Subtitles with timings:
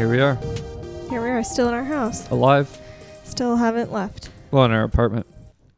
[0.00, 0.36] Here we are,
[1.10, 2.26] Here we are, still in our house.
[2.30, 2.74] alive.
[3.22, 4.30] Still haven't left.
[4.50, 5.26] Well, in our apartment.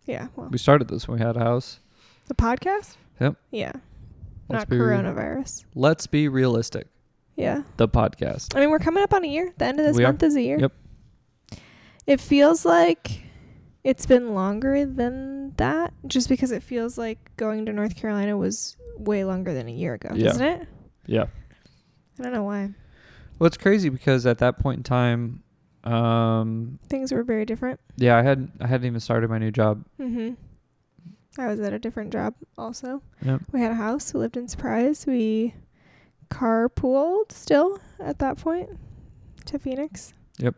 [0.07, 0.29] Yeah.
[0.37, 1.81] Well, We started this when we had a house.
[2.29, 2.95] the podcast.
[3.21, 3.35] Yep.
[3.51, 3.73] Yeah.
[4.49, 5.65] Let's Not be- coronavirus.
[5.75, 6.87] Let's be realistic.
[7.35, 7.65] Yeah.
[7.79, 8.55] The podcast.
[8.57, 9.53] I mean, we're coming up on a year.
[9.59, 10.09] The end of this We are.
[10.13, 10.59] month is a year.
[10.61, 10.73] Yep.
[12.07, 13.23] It feels like
[13.83, 18.77] it's been longer than that, just because it feels like going to North Carolina was
[18.99, 20.25] way longer than a year ago, Yeah.
[20.29, 20.69] doesn't it?
[21.07, 21.25] Yeah.
[22.21, 22.71] I don't know why.
[23.43, 25.43] Well, it's crazy because at that point in time,
[25.83, 27.81] um, Things were very different.
[27.97, 29.85] yeah, I hadn't I hadn't even started my new job.
[29.99, 30.35] Mm-hmm.
[31.41, 33.03] I was at a different job also.
[33.21, 33.41] Yep.
[33.51, 34.15] We had a house.
[34.15, 35.07] We lived in Surprise.
[35.09, 35.55] We
[36.31, 38.79] carpooled still at that point
[39.47, 40.13] to Phoenix.
[40.39, 40.55] Yep.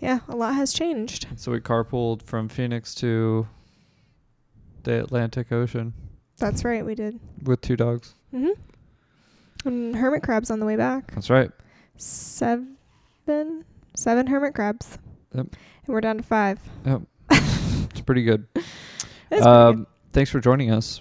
[0.00, 1.28] Yeah, a lot has changed.
[1.36, 3.46] So we carpooled from Phoenix to
[4.82, 5.92] the Atlantic Ocean
[6.38, 7.20] That's right, we did.
[7.44, 8.16] with two dogs.
[8.34, 9.68] Mm-hmm.
[9.68, 11.14] And hermit crabs on the way back.
[11.14, 11.52] That's right.
[11.98, 12.76] Seven,
[13.94, 14.98] seven hermit crabs.
[15.34, 15.46] Yep.
[15.46, 16.60] And we're down to five.
[17.30, 18.46] It's pretty good.
[19.42, 21.00] Um, thanks for joining us.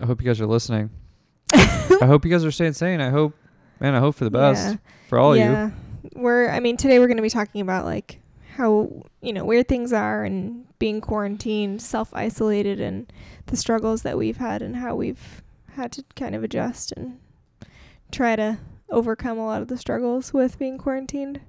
[0.00, 0.90] I hope you guys are listening.
[1.54, 3.00] I hope you guys are staying sane.
[3.00, 3.34] I hope,
[3.80, 4.76] man, I hope for the best Yeah.
[5.08, 5.44] for all of you.
[5.44, 5.70] yeah.
[6.14, 8.20] We're I mean, today we're gonna be talking about like
[8.56, 13.10] how, you know, where things are and being quarantined, self isolated and
[13.46, 17.20] the struggles that we've had and how we've had to kind of adjust and
[18.10, 18.58] try to
[18.90, 21.40] overcome a lot of the struggles with being quarantined.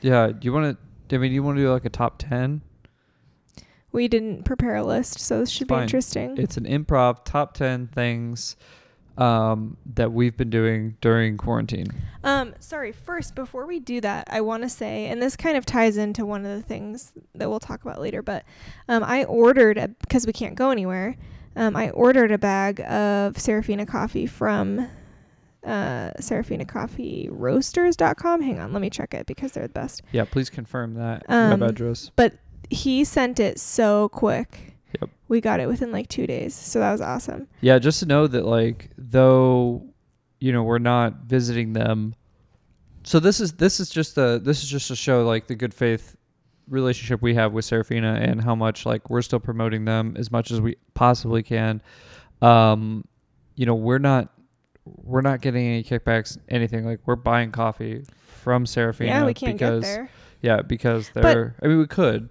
[0.00, 0.28] Yeah.
[0.28, 1.16] Do you want to?
[1.16, 2.62] I mean, do you want to do like a top ten?
[3.92, 6.38] We didn't prepare a list, so this should be interesting.
[6.38, 8.56] It's an improv top ten things
[9.18, 11.88] um, that we've been doing during quarantine.
[12.24, 15.66] Um, sorry, first, before we do that, I want to say, and this kind of
[15.66, 18.44] ties into one of the things that we'll talk about later, but
[18.88, 21.16] um, I ordered, because we can't go anywhere,
[21.54, 24.88] um, I ordered a bag of Serafina coffee from
[25.64, 28.42] uh, SerafinaCoffeeRoasters.com.
[28.42, 30.02] Hang on, let me check it because they're the best.
[30.12, 30.24] Yeah.
[30.24, 32.10] Please confirm that Um, web address.
[32.16, 32.34] But
[32.70, 34.76] he sent it so quick.
[35.00, 35.10] Yep.
[35.28, 37.48] We got it within like two days, so that was awesome.
[37.60, 37.78] Yeah.
[37.78, 39.86] Just to know that, like, though,
[40.40, 42.14] you know, we're not visiting them.
[43.04, 45.74] So this is this is just the this is just to show like the good
[45.74, 46.14] faith
[46.68, 50.52] relationship we have with Serafina and how much like we're still promoting them as much
[50.52, 51.82] as we possibly can.
[52.40, 53.04] Um,
[53.56, 54.32] you know, we're not
[54.84, 56.84] we're not getting any kickbacks, anything.
[56.84, 58.04] Like we're buying coffee
[58.42, 59.10] from Serafina.
[59.10, 60.10] yeah, we can't because, get there.
[60.40, 61.54] Yeah, because they're.
[61.62, 62.28] I mean, we could.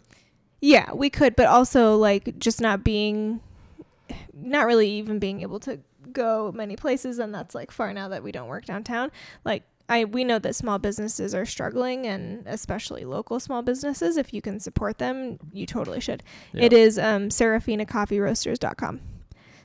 [0.59, 3.39] Yeah, we could, but also like just not being,
[4.33, 5.79] not really even being able to
[6.11, 9.11] go many places, and that's like far now that we don't work downtown.
[9.45, 14.17] Like I, we know that small businesses are struggling, and especially local small businesses.
[14.17, 16.21] If you can support them, you totally should.
[16.53, 16.65] Yeah.
[16.65, 19.01] It is um, SerafinaCoffeeRoasters.com.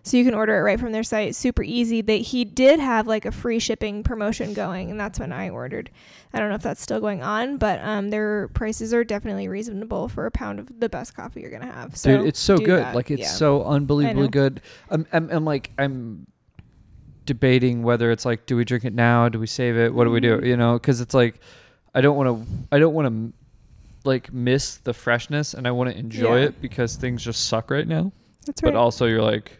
[0.06, 1.34] So you can order it right from their site.
[1.34, 2.00] Super easy.
[2.00, 5.90] They he did have like a free shipping promotion going, and that's when I ordered.
[6.32, 10.08] I don't know if that's still going on, but um, their prices are definitely reasonable
[10.08, 11.96] for a pound of the best coffee you're gonna have.
[11.96, 12.84] So Dude, it's so good.
[12.84, 12.94] that.
[12.94, 13.26] Like it's Yeah.
[13.28, 14.60] so unbelievably good.
[14.90, 16.28] I'm, I'm, I'm like I'm
[17.24, 19.28] debating whether it's like, do we drink it now?
[19.28, 19.92] Do we save it?
[19.92, 20.38] What do we do?
[20.38, 20.46] Mhm.
[20.46, 21.40] You know, because it's like
[21.94, 22.52] I don't want to.
[22.70, 23.32] I don't want to
[24.08, 26.46] like miss the freshness, and I want to enjoy Yeah.
[26.46, 28.12] it because things just suck right now.
[28.46, 28.72] That's right.
[28.72, 29.58] But also, you're like,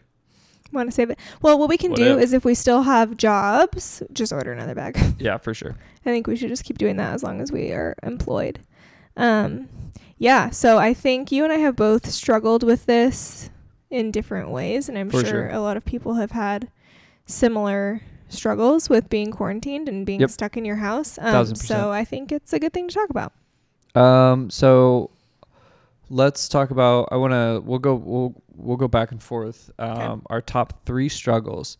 [0.72, 1.19] Want to save it?
[1.43, 2.25] Well, what we can What do if?
[2.25, 4.99] is if we still have jobs, just order another bag.
[5.19, 5.77] yeah, for sure.
[6.04, 8.60] I think we should just keep doing that as long as we are employed.
[9.16, 9.69] Um,
[10.19, 10.50] yeah.
[10.50, 13.50] So I think you and I have both struggled with this
[13.91, 15.49] in different ways, and I'm sure, sure.
[15.50, 16.69] a lot of people have had
[17.27, 20.31] similar struggles with being quarantined and being Yep.
[20.31, 21.19] stuck in your house.
[21.21, 23.33] Um, so I think it's a good thing to talk about.
[23.94, 25.10] Um, so
[26.09, 27.09] let's talk about.
[27.11, 27.62] I want to.
[27.65, 27.94] We'll go.
[27.94, 29.71] We'll we'll go back and forth.
[29.78, 31.78] Um, our top three struggles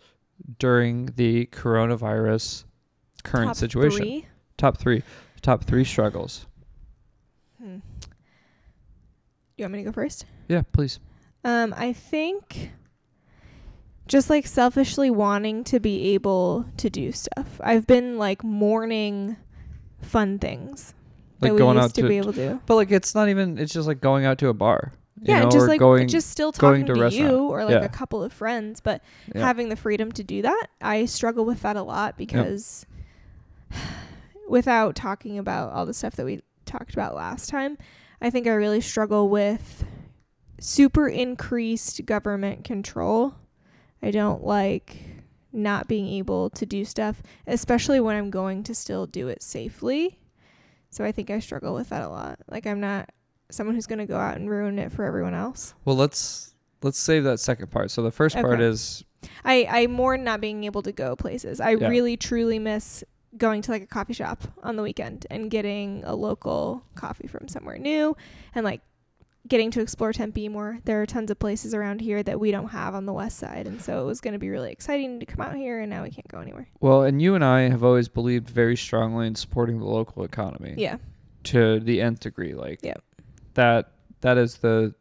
[0.59, 2.65] during the coronavirus
[3.25, 3.99] current Top situation.
[3.99, 4.27] three.
[4.57, 5.03] Top three.
[5.43, 6.47] Top three struggles.
[7.61, 7.79] Hmm.
[9.57, 10.27] You want me to go first?
[10.49, 11.01] Yeah, please.
[11.45, 12.73] Um, I think
[14.07, 17.61] just like selfishly wanting to be able to do stuff.
[17.63, 19.37] I've been like mourning
[20.01, 20.95] fun things
[21.41, 23.29] Like that we going used out to, to, be able to but like it's not
[23.29, 23.59] even.
[23.59, 24.93] It's just like going out to a bar.
[25.21, 26.09] you Yeah, know, just like going.
[26.09, 27.85] just still going talking to to, you or like Yeah.
[27.85, 29.03] a couple of friends, but
[29.35, 29.43] yeah.
[29.45, 32.87] having the freedom to do that, I struggle with that a lot because
[34.49, 37.79] without talking about all the stuff that we talked about last time,
[38.21, 39.85] I think I really struggle with
[40.61, 43.35] super increased government control.
[44.03, 44.97] I don't like
[45.53, 50.19] not being able to do stuff, especially when I'm going to still do it safely.
[50.97, 52.39] So I think I struggle with that a lot.
[52.49, 53.11] Like I'm not
[53.51, 55.75] someone who's going to go out and ruin it for everyone else.
[55.85, 57.91] well, let's let's save that second part.
[57.91, 59.05] So the first part is
[59.45, 61.61] I I mourn not being able to go places.
[61.61, 61.89] I Yeah.
[61.89, 63.05] really truly miss
[63.37, 67.47] going to like a coffee shop on the weekend and getting a local coffee from
[67.49, 68.17] somewhere new
[68.55, 68.81] and like
[69.49, 70.79] getting to explore Tempe more.
[70.85, 73.67] There are tons of places around here that we don't have on the west side,
[73.67, 75.81] and so it was going to be really exciting to come out here.
[75.81, 76.69] And now we can't go anywhere.
[76.81, 80.75] Well, and you and I have always believed very strongly in supporting the local economy
[80.77, 80.97] Yeah,
[81.45, 82.55] to the nth degree.
[82.55, 83.03] Like Yep.
[83.55, 84.95] that that is the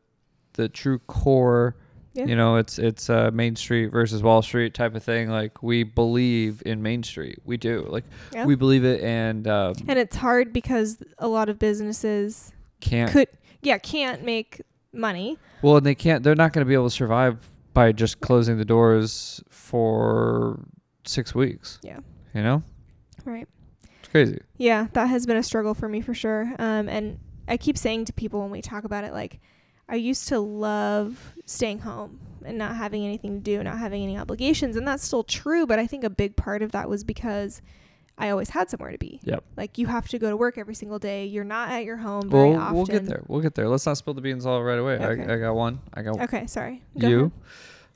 [0.53, 1.75] the true core.
[2.13, 2.25] Yeah.
[2.27, 5.29] You know, it's it's uh, Main Street versus Wall Street type of thing.
[5.29, 7.39] Like we believe in Main Street.
[7.43, 7.85] We do.
[7.89, 8.45] Like yeah.
[8.45, 13.11] we believe it, and um, and it's hard because a lot of businesses can't.
[13.11, 13.27] could,
[13.65, 14.61] yeah, can't make
[14.93, 15.37] money.
[15.61, 16.23] Well, and they can't.
[16.23, 17.37] They're not going to be able to survive
[17.73, 20.59] by just closing the doors for
[21.05, 21.79] six weeks.
[21.83, 21.99] Yeah.
[22.33, 22.63] You know,
[23.25, 23.47] Right.
[23.99, 24.39] it's crazy.
[24.57, 26.53] Yeah, that has been a struggle for me for sure.
[26.59, 29.39] Um, and I keep saying to people when we talk about it, like,
[29.87, 34.17] I used to love staying home and not having anything to do, not having any
[34.17, 34.75] obligations.
[34.75, 35.65] And that's still true.
[35.65, 37.61] But I think a big part of that was because
[38.17, 39.19] I always had somewhere to be.
[39.23, 39.43] Yep.
[39.57, 41.25] Like, you have to go to work every single day.
[41.25, 42.75] You're not at your home very Well, often.
[42.75, 43.23] we'll get there.
[43.27, 43.67] We'll get there.
[43.67, 44.93] Let's not spill the beans all right away.
[44.93, 45.25] Okay.
[45.29, 45.79] I, I got one.
[45.93, 46.81] I got Okay, sorry.
[46.97, 47.31] Go you.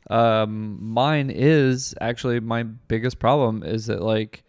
[0.09, 4.43] Um, mine is actually my biggest problem is that like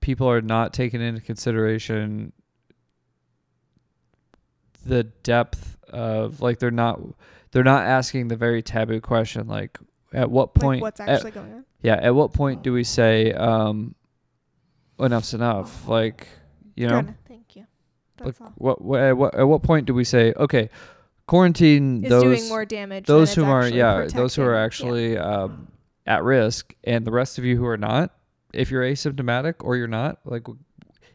[0.00, 2.32] people are not taking into consideration
[4.86, 6.98] the depth of like they're not
[7.52, 9.78] they're not asking the very taboo question like
[10.12, 11.64] at what Like, point what's at- actually going on?
[11.82, 13.94] yeah at what point do we say um
[15.04, 16.26] enough's enough like
[16.76, 17.14] you know Good.
[17.28, 17.66] Thank you.
[18.20, 18.52] like all.
[18.56, 20.68] what, what at what at what point do we say okay
[21.26, 23.06] quarantine It's those doing more damage.
[23.06, 24.56] those who are actually yeah those who are protecting.
[24.56, 24.64] Yeah.
[24.64, 25.68] actually um,
[26.06, 28.12] at risk and the rest of you who are not
[28.52, 30.46] if you're asymptomatic or you're not like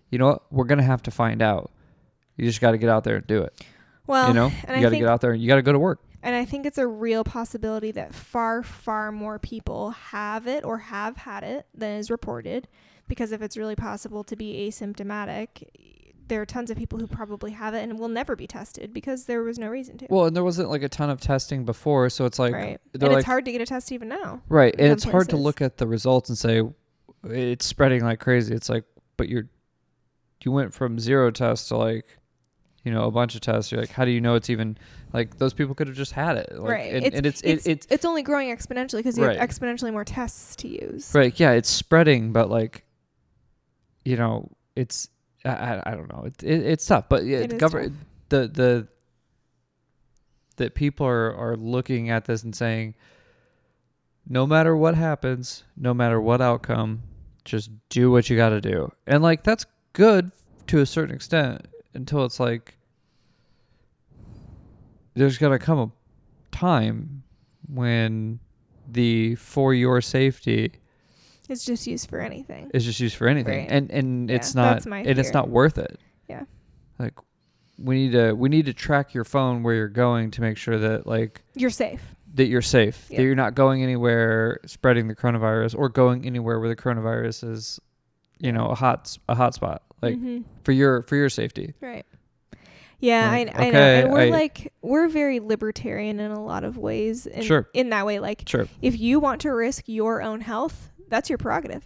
[0.10, 1.72] you know what we're gonna have to find out
[2.38, 3.66] you just got to get out there and do it
[4.08, 5.72] Well, you know and you got to get out there and you got to go
[5.74, 10.48] to work And I think it's a real possibility that far, far more people have
[10.48, 12.68] it or have had it than is reported.
[13.08, 15.68] Because if it's really possible to be asymptomatic,
[16.28, 19.26] there are tons of people who probably have it and will never be tested because
[19.26, 20.08] there was no reason to.
[20.10, 22.80] well and there wasn't like a ton of testing before so it's like right.
[22.94, 24.42] And like it's hard to get a test even now.
[24.50, 26.64] right and it's hard to look at the results and say
[27.26, 28.86] it's spreading like crazy it's like
[29.18, 29.48] but you're
[30.44, 32.18] you went from zero tests to like
[32.84, 34.78] you know a bunch of tests you're like how do you know it's even
[35.14, 36.94] like those people could have just had it like, right.
[36.94, 39.38] and it's, and it's, it's, it, it's it's only growing exponentially because you Right.
[39.40, 41.12] have exponentially more tests to use.
[41.14, 41.38] Right.
[41.40, 42.84] Yeah, it's spreading, but like,
[44.06, 45.10] you know, it's
[45.44, 46.24] I, I, don't know.
[46.26, 47.96] It, it it's tough, but yeah, It government
[48.30, 48.88] the the
[50.58, 52.96] that people are are looking at this and saying,
[54.28, 57.04] no matter what happens, no matter what outcome,
[57.44, 60.32] just do what you got to do, and like that's good
[60.68, 62.78] to a certain extent until it's like
[65.14, 65.92] there's gonna come a
[66.56, 67.24] time
[67.68, 68.40] when
[68.92, 70.74] the for your safety
[71.50, 72.72] It's just used for anything.
[72.74, 73.72] It's just used for anything Right.
[73.72, 76.44] and and Yeah, it's not and it's not worth it Yeah.
[77.00, 77.14] like
[77.78, 80.78] we need to we need to track your phone where you're going to make sure
[80.80, 82.02] that like You're safe.
[82.36, 83.18] that you're safe Yeah.
[83.18, 87.80] that you're not going anywhere spreading the coronavirus or going anywhere where the coronavirus is
[88.40, 90.44] you know a hot a hot spot like Mhm.
[90.64, 92.06] for your for your safety Right.
[93.00, 93.68] Yeah, Like, I, I know.
[93.70, 97.28] okay, And we're I- like we're very libertarian in a lot of ways.
[97.28, 97.68] In, Sure.
[97.74, 101.38] In that way, like sure if you want to risk your own health, that's your
[101.38, 101.84] prerogative.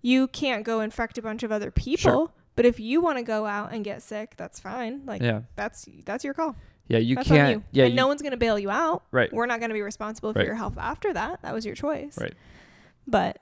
[0.00, 3.46] You can't go infect a bunch of other people, but if you want to go
[3.46, 5.02] out and get sick, that's fine.
[5.06, 6.56] Like yeah that's that's your call.
[6.88, 7.64] yeah you that's can't you.
[7.72, 9.04] yeah and you, no one's gonna bail you out.
[9.12, 10.46] right We're not gonna be responsible for Right.
[10.46, 11.42] your health after that.
[11.42, 12.18] That was your choice.
[12.20, 12.34] Right.
[13.06, 13.38] But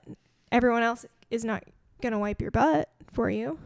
[0.51, 1.63] everyone else is not
[2.01, 3.57] gonna wipe your butt for you.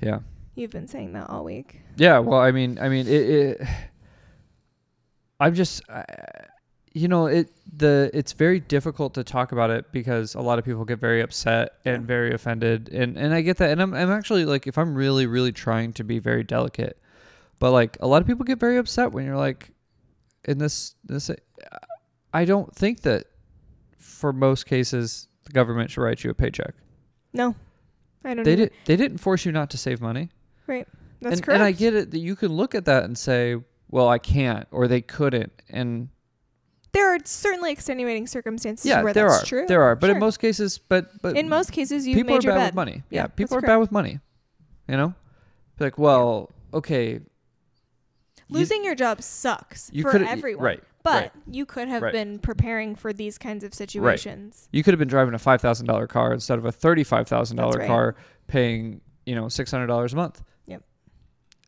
[0.00, 0.20] yeah
[0.54, 1.80] You've been saying that all week.
[1.96, 3.12] Yeah, well, I mean, I mean, it.
[3.12, 3.60] it
[5.40, 6.04] I'm just, I
[6.94, 10.64] you know, it the it's very difficult to talk about it because a lot of
[10.64, 14.10] people get very upset and very offended, and and I get that, and I'm I'm
[14.10, 16.98] actually like, if I'm really really trying to be very delicate,
[17.58, 19.70] but like a lot of people get very upset when you're like,
[20.44, 21.30] in this this,
[22.32, 23.26] I don't think that
[23.98, 26.74] for most cases the government should write you a paycheck.
[27.32, 27.54] No.
[28.24, 30.30] I don't They did they didn't force you not to save money.
[30.66, 30.86] Right.
[31.20, 31.54] That's and, correct.
[31.56, 33.56] and I get it that you can look at that and say,
[33.88, 35.52] well, I can't, or they couldn't.
[35.68, 36.08] And
[36.92, 39.46] there are certainly extenuating circumstances yeah, where there that's are.
[39.46, 39.66] true.
[39.66, 39.96] There are.
[39.96, 42.66] But in most cases, but, but in most cases, you've people are your bad bed.
[42.66, 43.02] with money.
[43.10, 44.20] Yeah, Yeah, people are that's bad with money.
[44.88, 45.14] You know?
[45.80, 47.12] Like, well, okay.
[47.12, 47.24] you-
[48.50, 50.62] Losing your job sucks you for everyone.
[50.64, 50.82] Right.
[51.02, 51.32] But right.
[51.50, 52.12] you could have Right.
[52.12, 54.68] been preparing for these kinds of situations.
[54.70, 58.14] You could have been driving a $5,000 car instead of a $35,000 That's car
[58.46, 60.42] paying, you know, $600 a month.
[60.66, 60.82] Yep.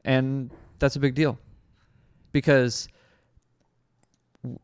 [0.04, 1.38] And that's a big deal.
[2.33, 2.88] Because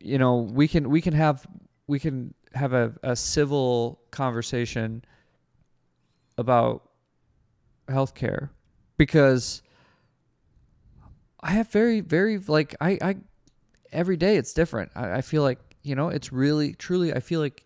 [0.00, 1.46] you know, we can we can have
[1.86, 5.04] we can have a, a civil conversation
[6.38, 6.88] about
[7.88, 8.50] healthcare
[8.96, 9.62] because
[11.40, 13.16] I have very, very like I, I
[13.92, 14.92] every day it's different.
[14.94, 17.64] I, I feel like, you know, it's really truly I feel like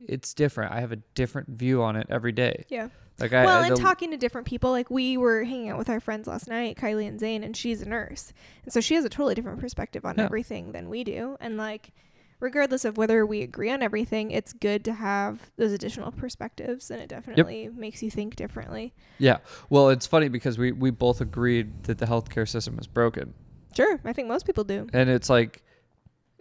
[0.00, 0.72] it's different.
[0.72, 2.64] I have a different view on it every day.
[2.68, 2.88] Yeah.
[3.18, 5.88] Like I well, I and talking to different people, like we were hanging out with
[5.88, 8.32] our friends last night, Kylie and Zane, and she's a nurse,
[8.64, 10.24] and so she has a totally different perspective on Yeah.
[10.24, 11.36] everything than we do.
[11.40, 11.92] And like,
[12.40, 17.00] regardless of whether we agree on everything, it's good to have those additional perspectives, and
[17.00, 18.92] it definitely makes you think differently.
[19.18, 19.38] Yeah.
[19.70, 23.32] Well, it's funny because we we both agreed that the healthcare system is broken.
[23.76, 24.88] Sure, I think most people do.
[24.92, 25.62] and it's like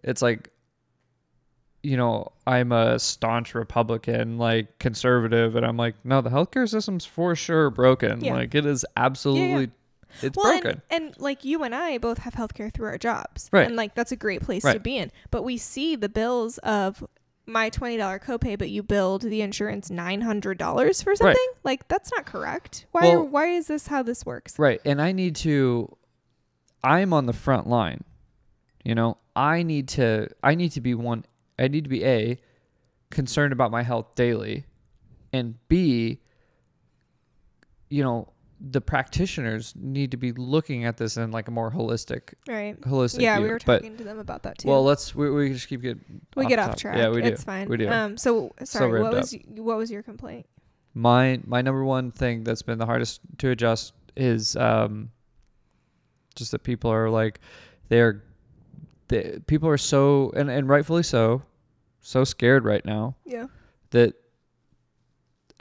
[0.04, 0.50] it's like
[1.84, 7.06] you know i'm a staunch republican like conservative and i'm like no the healthcare system's
[7.06, 8.36] for sure broken Yeah.
[8.36, 9.72] like it is absolutely
[10.22, 13.50] it's well, broken and, and like you and I both have healthcare through our jobs,
[13.52, 13.66] Right.
[13.66, 15.12] And like that's a great place to be in.
[15.32, 17.04] But we see the bills of
[17.48, 21.48] my twenty dollar copay, but you billed the insurance nine hundred dollars for something.
[21.64, 22.86] Like that's not correct.
[22.92, 23.02] Why?
[23.02, 24.60] Well- why is this how this works?
[24.60, 25.98] right and i need to
[26.84, 28.04] i'm on the front line
[28.84, 31.26] you know i need to i need to be one
[31.60, 32.38] i need to be a
[33.12, 34.66] concerned about my health daily
[35.32, 36.20] and b
[37.90, 38.28] you know
[38.66, 42.80] the practitioners need to be looking at this in like a more holistic Right.
[42.82, 43.44] holistic Yeah, view.
[43.46, 44.70] we were but talking to them about that too.
[44.70, 46.96] Well, let's we, we just keep getting we off get off track.
[46.98, 47.28] Yeah, we do.
[47.28, 47.68] It's fine.
[47.68, 47.90] We do.
[47.90, 48.16] Um.
[48.16, 49.02] So sorry.
[49.02, 50.46] revved what was y- what was your complaint?
[50.96, 55.10] my my number one thing that's been the hardest to adjust is um
[56.36, 57.40] just that people are like
[57.90, 58.24] they're
[59.48, 61.42] people are so and and rightfully so
[62.02, 63.48] so scared right now Yeah.
[63.92, 64.14] that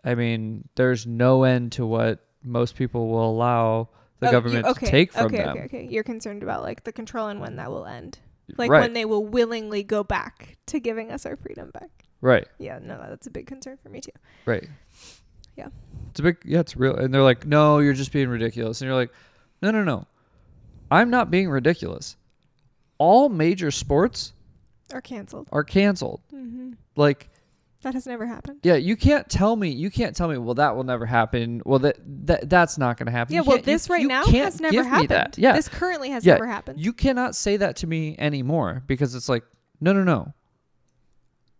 [0.04, 3.88] I mean there's no end to what most people will allow
[4.20, 5.48] the Oh, you- government okay, to take from okay, them.
[5.50, 5.60] Okay.
[5.64, 5.78] Okay.
[5.84, 5.88] Okay.
[5.92, 8.18] You're concerned about like the control and when that will end.
[8.58, 8.80] Like right.
[8.80, 11.90] when they will willingly go back to giving us our freedom back.
[12.20, 12.46] right.
[12.58, 12.78] Yeah.
[12.82, 14.10] No, that's a big concern for me too.
[14.44, 14.68] Right.
[15.56, 15.68] Yeah.
[16.10, 18.80] It's a big yeah, it's real and they're like, No, you're just being ridiculous.
[18.80, 19.12] And you're like,
[19.62, 20.06] No no no.
[20.90, 22.16] I'm not being ridiculous.
[23.02, 24.32] All major sports
[24.92, 25.48] Are canceled.
[25.50, 26.20] are canceled.
[26.32, 26.72] Mm-hmm.
[26.94, 27.28] Like,
[27.82, 28.60] That has never happened.
[28.62, 31.62] yeah, you can't tell me you can't tell me, well that will never happen.
[31.64, 33.34] Well that, that that's not gonna happen.
[33.34, 33.40] Yeah.
[33.40, 35.34] You Well, can't- you- this right you now has never happened.
[35.36, 35.54] Yeah.
[35.54, 36.78] This currently has Yeah, never happened.
[36.80, 39.42] You cannot say that to me anymore because it's like,
[39.80, 40.32] no, no, no.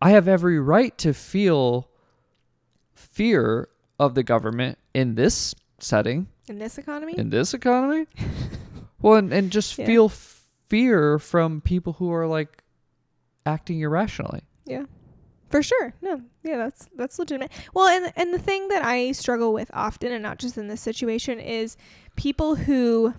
[0.00, 1.88] I have every right to feel
[2.94, 3.68] fear
[3.98, 7.14] of the government in this setting, In this economy.
[7.18, 8.06] in this economy.
[9.02, 9.86] well, and, and just Yeah.
[9.86, 10.08] feel
[10.72, 12.64] fear from people who are like
[13.44, 14.40] acting irrationally.
[14.64, 14.84] Yeah.
[15.50, 15.92] For sure.
[16.00, 16.22] No.
[16.42, 17.52] Yeah, that's that's legitimate.
[17.74, 20.80] Well, and and the thing that I struggle with often and not just in this
[20.80, 21.76] situation is
[22.16, 23.12] people who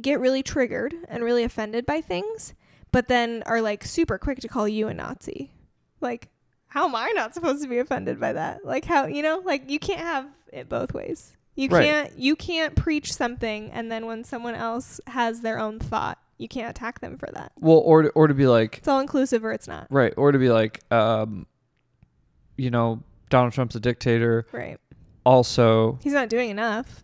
[0.00, 2.54] get really triggered and really offended by things,
[2.92, 5.50] but then are like super quick to call you a Nazi.
[6.00, 6.28] Like,
[6.68, 8.64] how am I not supposed to be offended by that?
[8.64, 11.36] Like how, you know, like you can't have it both ways.
[11.54, 11.84] You Right.
[11.84, 16.48] can't you can't preach something and then when someone else has their own thought, you
[16.48, 17.52] can't attack them for that.
[17.60, 19.86] Well, or to, or to be like, It's all inclusive or it's not.
[19.90, 21.46] right, or to be like, um,
[22.56, 24.46] you know, Donald Trump's a dictator.
[24.52, 24.78] Right.
[25.24, 27.02] Also, He's not doing enough.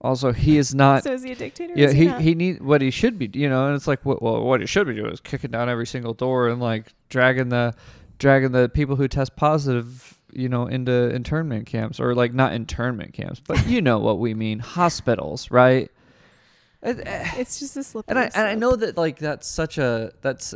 [0.00, 1.74] also he is not so is he a dictator?
[1.76, 4.20] Yeah, is he he need what he should be, you know, and it's like what
[4.22, 7.50] well what he should be doing is kicking down every single door and like dragging
[7.50, 7.74] the
[8.18, 13.12] dragging the people who test positive, you know, into internment camps or like not internment
[13.12, 15.90] camps, but you know what we mean, hospitals, right?
[16.82, 18.06] Eh, It's just a slip.
[18.08, 20.54] and I and I know that like that's such a that's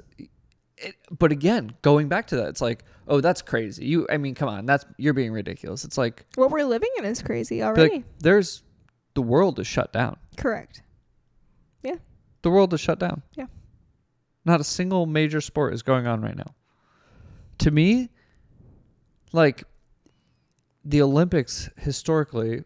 [0.78, 3.84] it, but again, going back to that, it's like, oh, that's crazy.
[3.86, 5.84] You I mean, come on, that's you're being ridiculous.
[5.84, 7.94] It's like, what we're living in is crazy already.
[7.96, 8.62] like there's
[9.14, 10.16] the world is shut down.
[10.36, 10.82] Correct.
[11.82, 11.96] Yeah.
[12.42, 13.22] The world is shut down.
[13.34, 13.46] Yeah.
[14.44, 16.54] Not a single major sport is going on right now.
[17.58, 18.10] To me,
[19.32, 19.64] like
[20.84, 22.64] the Olympics historically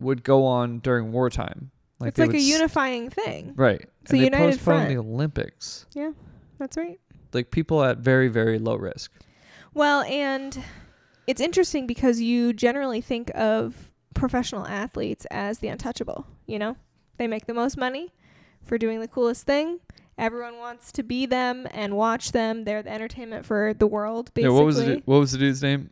[0.00, 1.70] would go on during wartime.
[2.00, 3.54] Like it's like a unifying thing.
[3.56, 3.80] right.
[3.80, 4.88] and they united postponed front.
[4.88, 5.86] the Olympics.
[5.92, 6.10] Yeah,
[6.58, 6.98] that's right.
[7.32, 9.12] Like people at very very low risk.
[9.72, 10.62] Well, and
[11.26, 16.26] it's interesting because you generally think of professional athletes as the untouchable.
[16.46, 16.76] You know,
[17.16, 18.12] they make the most money
[18.62, 19.80] for doing the coolest thing.
[20.16, 22.64] Everyone wants to be them and watch them.
[22.64, 24.32] They're the entertainment for the world.
[24.34, 25.90] Basically, Yeah, what was the what was the dude's name?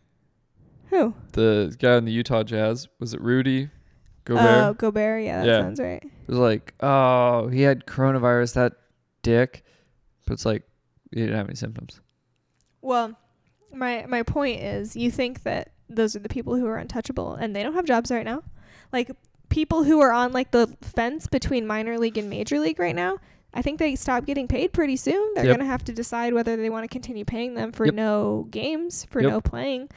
[0.90, 1.14] Who?
[1.32, 3.70] The guy in the Utah Jazz was it Rudy
[4.24, 4.64] Gobert?
[4.64, 5.24] Oh, Gobert.
[5.24, 5.60] Yeah, that Yeah.
[5.62, 6.02] sounds right.
[6.04, 8.74] It was like, oh, he had coronavirus, that
[9.22, 9.64] dick.
[10.26, 10.62] But it's like,
[11.10, 12.00] he didn't have any symptoms.
[12.80, 13.16] Well,
[13.72, 17.56] my my point is, you think that those are the people who are untouchable, and
[17.56, 18.42] they don't have jobs right now.
[18.92, 19.10] Like
[19.48, 23.18] people who are on like the fence between minor league and major league right now.
[23.54, 25.34] I think they stop getting paid pretty soon.
[25.34, 25.58] They're Yep.
[25.58, 27.94] gonna have to decide whether they want to continue paying them for Yep.
[27.94, 29.30] no games, for Yep.
[29.30, 29.88] no playing.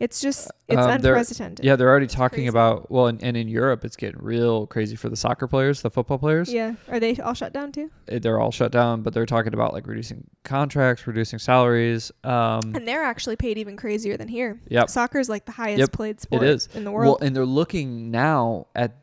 [0.00, 1.64] It's just it's Um, unprecedented.
[1.64, 2.48] Yeah, they're already talking crazy.
[2.48, 5.90] about well, and, and in Europe, it's getting real crazy for the soccer players, the
[5.90, 6.52] football players.
[6.52, 6.74] Yeah.
[6.88, 7.90] Are they all shut down too?
[8.08, 12.10] Eh, They're all shut down, but they're talking about like reducing contracts, reducing salaries.
[12.24, 14.58] Um, And they're actually paid even crazier than here.
[14.68, 14.90] Yep.
[14.90, 16.68] Soccer is like the highest Yep, played sport is.
[16.74, 17.18] in the well, world.
[17.22, 18.96] and they're looking now at,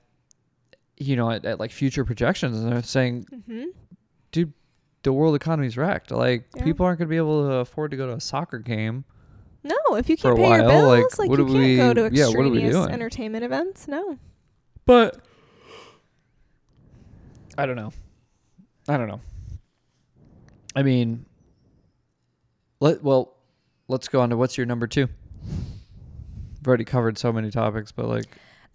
[0.98, 3.26] you know, at, at like future projections, and they're saying
[4.34, 4.44] hmm
[5.04, 6.12] the world economy's wrecked.
[6.12, 6.64] Like Yeah.
[6.64, 9.04] people aren't going to be able to afford to go to a soccer game.
[9.64, 11.76] No, if you can't pay your while, like, bills, like, what you do can't we-
[11.76, 12.90] go to yeah, what are we extraneous doing?
[12.92, 13.88] entertainment events.
[13.88, 14.20] No.
[14.86, 15.20] But
[17.58, 17.92] I don't know.
[18.88, 19.22] I don't know.
[20.76, 21.26] I mean,
[22.80, 23.36] let well,
[23.88, 25.08] let's go on to what's your number two.
[26.60, 28.26] We've already covered so many topics, but like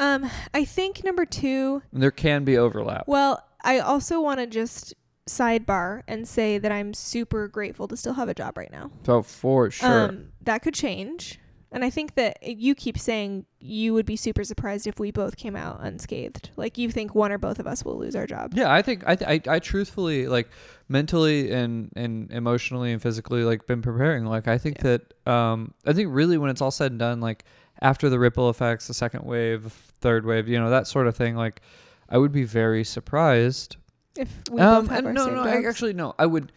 [0.01, 1.83] Um, I think number two.
[1.93, 3.05] there can be overlap.
[3.07, 4.93] Well, I also want to just
[5.29, 8.91] sidebar and say that I'm super grateful to still have a job right now.
[9.05, 11.39] So for sure, Um, that could change.
[11.73, 15.37] And I think that you keep saying you would be super surprised if we both
[15.37, 16.51] came out unscathed.
[16.57, 18.53] Like you think one or both of us will lose our job.
[18.55, 20.49] yeah, I think I, th- I I truthfully like
[20.89, 24.25] mentally and and emotionally and physically like been preparing.
[24.27, 27.45] Like I think that um I think really when it's all said and done, like
[27.83, 31.35] after the ripple effects, the second wave, third wave, you know that sort of thing,
[31.35, 31.61] like
[32.09, 33.77] I would be very surprised
[34.17, 35.43] If we um, both have our no, same no.
[35.43, 36.15] I, actually, no.
[36.19, 36.53] I would,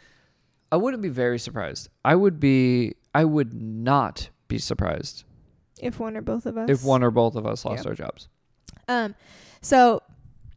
[0.71, 1.89] I wouldn't be very surprised.
[2.05, 5.23] I would be, I would not be surprised
[5.81, 6.69] if one or both of us.
[6.69, 7.89] if one or both of us lost Yeah.
[7.89, 8.27] our jobs.
[8.87, 9.15] Um,
[9.61, 10.01] so,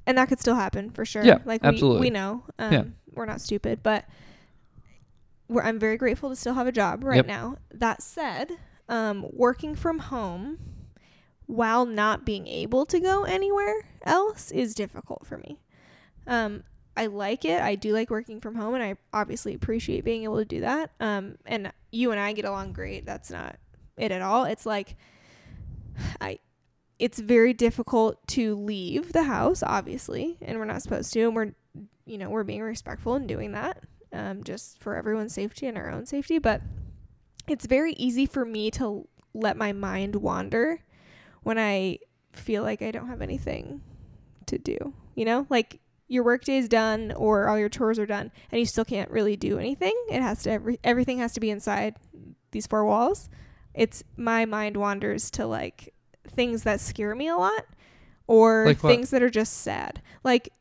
[0.07, 1.25] and that could still happen for sure.
[1.25, 2.01] Yeah, like absolutely.
[2.01, 2.45] We, we know.
[2.59, 2.85] Um, Yeah.
[3.15, 4.05] we're not stupid, but
[5.49, 7.27] we're, I'm very grateful to still have a job right Yep.
[7.27, 7.57] now.
[7.73, 8.53] That said,
[8.89, 10.59] um, working from home
[11.47, 15.61] while not being able to go anywhere else is difficult for me.
[16.27, 16.65] Um,
[16.97, 17.61] I like it.
[17.61, 20.91] I do like working from home, and I obviously appreciate being able to do that.
[21.01, 23.07] Um, and you and I get along great.
[23.07, 23.57] That's not
[23.97, 24.45] it at all.
[24.45, 24.97] It's like
[26.21, 26.39] I
[26.99, 31.53] it's very difficult to leave the house, obviously, and we're not supposed to, and we're,
[32.07, 35.91] you know, we're being respectful in doing that, um, just for everyone's safety and our
[35.91, 36.39] own safety.
[36.39, 36.63] But
[37.49, 40.81] it's very easy for me to let my mind wander
[41.43, 41.99] when I
[42.33, 43.81] feel like I don't have anything
[44.47, 44.95] to do.
[45.17, 45.81] You know, like
[46.13, 49.35] your workday is done or all your chores are done, and you still can't really
[49.35, 49.95] do anything.
[50.11, 51.97] It has to every everything has to be inside
[52.51, 53.31] these four walls.
[53.73, 55.95] It's my mind wanders to like
[56.29, 57.65] things that scare me a lot
[58.27, 60.03] or Like things that are just sad.
[60.23, 60.53] Like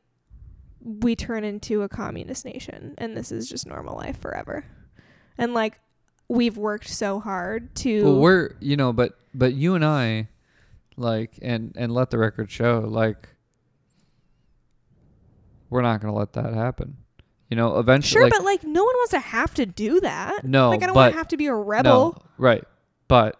[0.80, 4.64] we turn into a communist nation and this is just normal life forever.
[5.38, 5.80] And like
[6.30, 10.30] we've worked so hard to Well, we're, you know, but but you and I,
[10.96, 13.28] like, and and let the record show, like,
[15.71, 16.97] we're not gonna let that happen.
[17.49, 20.45] You know, eventually, Sure, like, but like no one wants to have to do that.
[20.45, 22.13] no, like I don't want to have to be a rebel.
[22.15, 22.63] No, right.
[23.10, 23.38] But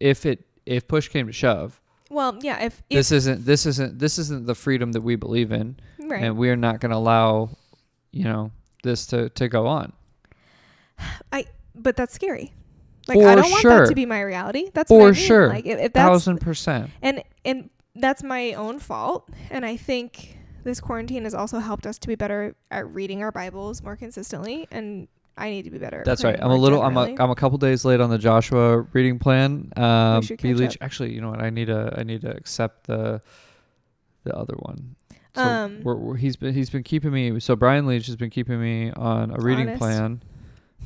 [0.00, 1.80] if it if push came to shove,
[2.10, 5.52] Well, yeah, if, if this isn't this isn't this isn't the freedom that we believe
[5.52, 6.22] in, right.
[6.22, 7.50] and we are not going to allow,
[8.12, 8.50] you know,
[8.82, 9.92] this to to go on.
[11.32, 12.52] I but that's scary.
[13.08, 14.70] Like For I don't want that to be my reality.
[14.72, 15.14] That's For I mean.
[15.14, 15.48] sure.
[15.48, 16.90] Like if, if that's Thousand percent.
[17.02, 21.98] and and that's my own fault and i think this quarantine has also helped us
[21.98, 26.02] to be better at reading our bibles more consistently and i need to be better
[26.06, 26.38] That's right.
[26.40, 26.80] I'm a little.
[26.82, 27.06] I'm a.
[27.06, 27.20] generally.
[27.22, 29.72] I'm a couple days late on the Joshua reading plan.
[29.76, 30.76] Um, B Leach.
[30.76, 30.82] up.
[30.82, 31.40] Actually, you know what?
[31.42, 31.92] I need to.
[31.96, 33.20] I need to accept the
[34.22, 34.94] the other one.
[35.34, 37.40] So Um, we're, we're, he's been he's been keeping me.
[37.40, 39.80] So Brian Leach has been keeping me on a reading Honest.
[39.80, 40.22] plan.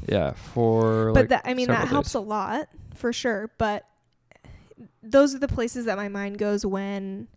[0.09, 2.15] Yeah, for but like that i mean that helps days.
[2.15, 3.85] a lot for sure but
[5.11, 7.29] those are the places that my mind goes when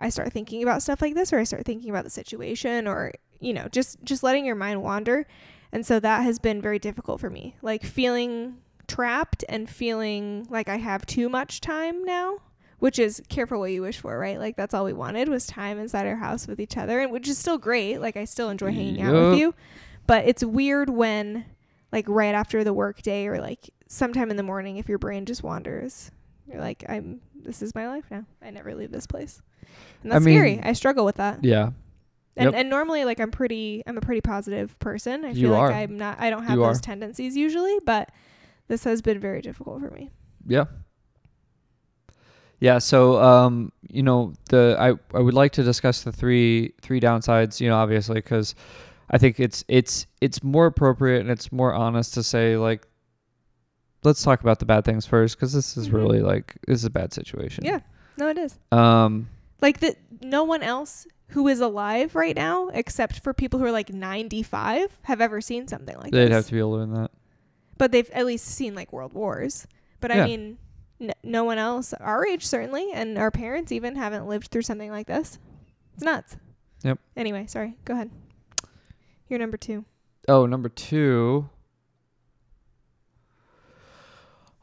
[0.00, 3.12] i start thinking about stuff like this or i start thinking about the situation or
[3.40, 5.26] you know just just letting your mind wander.
[5.72, 10.68] And so that has been very difficult for me like feeling trapped and feeling like
[10.68, 12.38] i have too much time now
[12.78, 14.38] which is careful what you wish for right?
[14.38, 17.26] Like that's all we wanted was time inside our house with each other and which
[17.26, 17.98] is still great.
[17.98, 19.54] Like i still enjoy hanging out with you.
[20.06, 21.46] But it's weird when
[21.92, 25.24] like right after the work day or like sometime in the morning if your brain
[25.24, 26.10] just wanders
[26.46, 29.40] you're like i'm this is my life now i never leave this place
[30.02, 31.70] and I that's scary i struggle with that Yeah,
[32.36, 32.54] and, Yep.
[32.54, 35.72] and normally like i'm pretty i'm a pretty positive person i You feel like are.
[35.72, 36.82] i'm not i don't have You those are.
[36.82, 38.10] tendencies usually but
[38.68, 40.10] this has been very difficult for me
[40.46, 40.64] yeah,
[42.60, 42.78] yeah.
[42.78, 47.60] So, um, you know, the I I would like to discuss the three three downsides.
[47.60, 48.54] You know, obviously, because
[49.10, 52.86] I think it's it's it's more appropriate and it's more honest to say like,
[54.04, 55.92] let's talk about the bad things first, because this is Mhm.
[55.94, 57.64] really like this is a bad situation.
[57.64, 57.80] Yeah.
[58.16, 59.28] no it is Um.
[59.60, 63.72] like that no one else who is alive right now except for people who are
[63.72, 66.12] like 95 have ever seen something like this.
[66.12, 67.10] They'd this have to be older than that.
[67.76, 69.66] but they've at least seen like world wars.
[70.00, 70.22] But Yeah.
[70.22, 70.58] I mean,
[71.00, 74.90] n- no one else our age certainly, and our parents even haven't lived through something
[74.92, 75.38] like this.
[75.94, 76.36] It's nuts.
[76.84, 76.98] Yep.
[77.16, 77.76] Anyway, sorry.
[77.84, 78.10] Go ahead.
[79.28, 79.84] You're number two.
[80.28, 81.48] Oh, number two.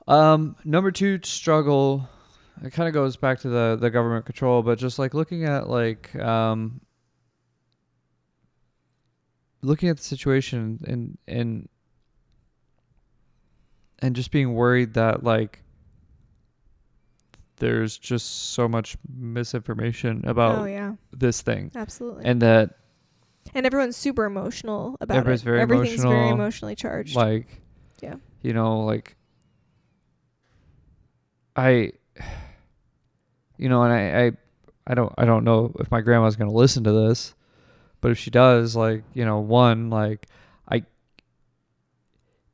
[0.07, 2.07] Um, number two struggle.
[2.63, 5.69] It kind of goes back to the the government control, but just like looking at
[5.69, 6.81] like um,
[9.61, 11.69] looking at the situation and and
[13.99, 15.63] and just being worried that like
[17.57, 22.25] there's just so much misinformation about oh yeah, this thing absolutely.
[22.25, 22.71] and that
[23.53, 25.45] And everyone's super emotional about Everybody's it.
[25.45, 27.15] very Everything's very emotionally charged.
[27.15, 27.61] like
[28.01, 28.15] Yeah.
[28.41, 29.15] you know like
[31.55, 31.91] i
[33.57, 34.31] you know and i i,
[34.87, 37.33] I don't i don't know if my grandma's going to listen to this
[38.01, 40.27] but if she does like you know one like
[40.69, 40.83] i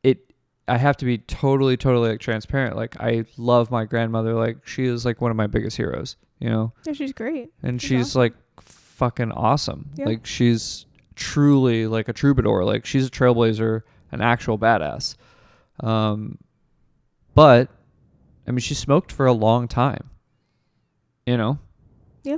[0.04, 0.34] it
[0.68, 4.86] i have to be totally totally like transparent like i love my grandmother like she
[4.86, 7.52] is like one of my biggest heroes you know yeah, she's great.
[7.64, 8.20] and She's she's awesome.
[8.22, 9.92] like fucking awesome.
[9.96, 10.06] Yeah.
[10.08, 12.64] Like she's truly like a troubadour.
[12.66, 15.16] Like she's a trailblazer, an actual badass.
[15.82, 16.40] Um,
[17.36, 17.70] but
[18.48, 20.10] I mean, she smoked for a long time.
[21.26, 21.60] You know,
[22.24, 22.38] Yeah.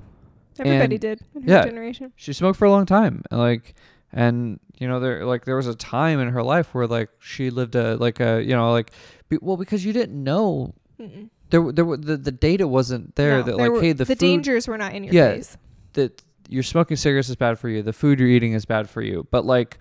[0.57, 1.63] Everybody And- did in her yeah.
[1.65, 2.11] generation.
[2.15, 3.23] she smoked for a long time.
[3.31, 3.75] and, Like,
[4.11, 7.49] and you know, there like there was a time in her life where like she
[7.51, 8.91] lived a like a you know like
[9.29, 11.29] be, well because you didn't know Mm-mm.
[11.51, 14.05] there there w- the the data wasn't there No, that there like were- hey the,
[14.05, 15.31] the food dangers were not in your Yeah.
[15.33, 15.57] face.
[15.93, 17.83] that you're smoking cigarettes is bad for you.
[17.83, 19.27] The food you're eating is bad for you.
[19.31, 19.77] But like,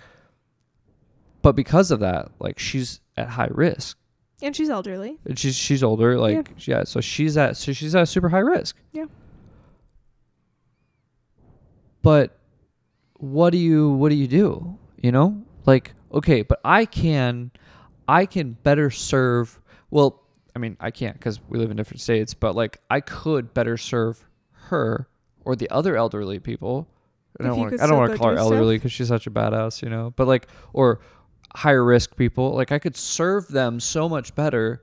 [1.42, 3.97] but because of that, like she's at high risk.
[4.40, 5.18] And she's elderly.
[5.24, 6.18] And she's she's older.
[6.18, 6.84] Like yeah.
[6.84, 8.76] so she's at so she's at super high risk.
[8.92, 9.06] Yeah.
[12.02, 12.38] But
[13.14, 14.78] what do you what do you do?
[15.02, 17.50] You know, like okay, but I can,
[18.06, 19.60] I can better serve.
[19.90, 20.22] Well,
[20.54, 22.34] I mean, I can't because we live in different states.
[22.34, 25.08] But like, I could better serve her
[25.44, 26.88] or the other elderly people.
[27.40, 27.80] I If don't want.
[27.80, 30.12] I don't want to call her elderly because she's such a badass, you know.
[30.16, 31.00] But like, or
[31.54, 32.54] higher risk people.
[32.54, 34.82] Like, I could serve them so much better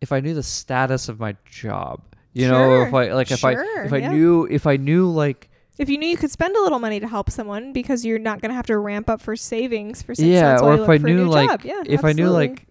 [0.00, 2.02] if I knew the status of my job.
[2.32, 4.12] You know, if I like if I if I yeah.
[4.12, 7.08] knew if I knew like If you knew you could spend a little money to
[7.08, 10.28] help someone because you're not going to have to ramp up for savings for six
[10.28, 11.64] yeah, months or if I knew like.
[11.64, 12.68] Yeah, if I knew like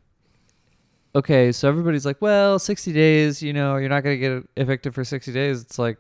[1.15, 4.93] okay, so everybody's like, well, 60 days, you know, you're not going to get evicted
[4.93, 5.61] for 60 days.
[5.61, 5.97] It's like,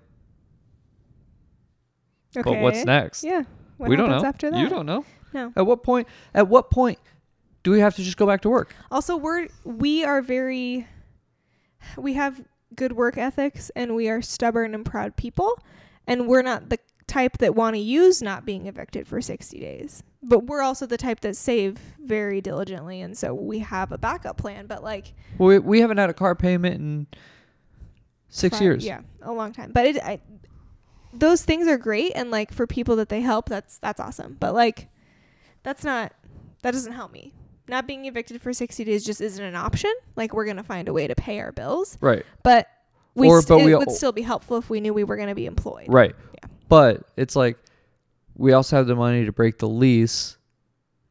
[2.37, 2.49] okay.
[2.49, 3.23] but what's next?
[3.23, 3.43] Yeah.
[3.77, 4.23] What we don't know.
[4.23, 4.59] after that?
[4.59, 5.05] You don't know.
[5.33, 5.53] No.
[5.55, 6.99] At what point at what point
[7.63, 8.75] do we have to just go back to work?
[8.91, 10.87] Also, we're we are very
[11.97, 12.41] we have
[12.75, 15.59] good work ethics and we are stubborn and proud people
[16.07, 20.03] and we're not the type that want to use not being evicted for 60 days.
[20.21, 24.37] But we're also the type that save very diligently and so we have a backup
[24.37, 27.07] plan, but like Well, we, we haven't had a car payment in
[28.29, 28.85] 6 fi- years.
[28.85, 29.71] Yeah, a long time.
[29.73, 30.19] But it I,
[31.13, 34.37] those things are great and like for people that they help, that's that's awesome.
[34.39, 34.89] But like
[35.63, 36.13] that's not
[36.61, 37.33] that doesn't help me.
[37.67, 39.93] Not being evicted for 60 days just isn't an option.
[40.15, 41.97] Like we're going to find a way to pay our bills.
[42.01, 42.25] Right.
[42.43, 42.67] But
[43.15, 45.29] we Or- st- but we would still be helpful if we knew we were going
[45.29, 45.85] to be employed.
[45.87, 46.15] Right.
[46.33, 46.49] Yeah.
[46.67, 47.57] But it's like
[48.35, 50.37] we also have the money to break the lease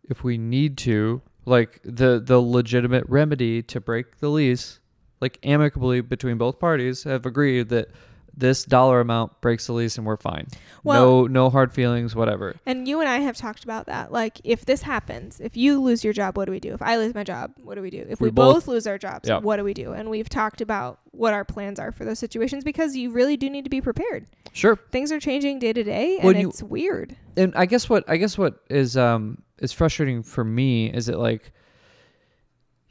[0.08, 1.22] if we need to.
[1.44, 4.80] Like the the legitimate remedy to break the lease,
[5.20, 7.88] like amicably between both parties have agreed that
[8.36, 10.46] this dollar amount breaks the lease and we're fine.
[10.84, 12.54] Well- no no hard feelings, whatever.
[12.66, 14.12] And you and I have talked about that.
[14.12, 16.72] Like if this happens, if you lose your job, what do we do?
[16.74, 18.04] If I lose my job, what do we do?
[18.08, 19.38] If we, We both- both, lose our jobs, Yeah.
[19.38, 19.92] what do we do?
[19.92, 23.50] And we've talked about what our plans are for those situations because you really do
[23.50, 24.26] need to be prepared.
[24.52, 24.76] Sure.
[24.92, 27.16] Things are changing day to day and you- it's weird.
[27.36, 31.18] and I guess what I guess what is um is frustrating for me is that
[31.18, 31.52] like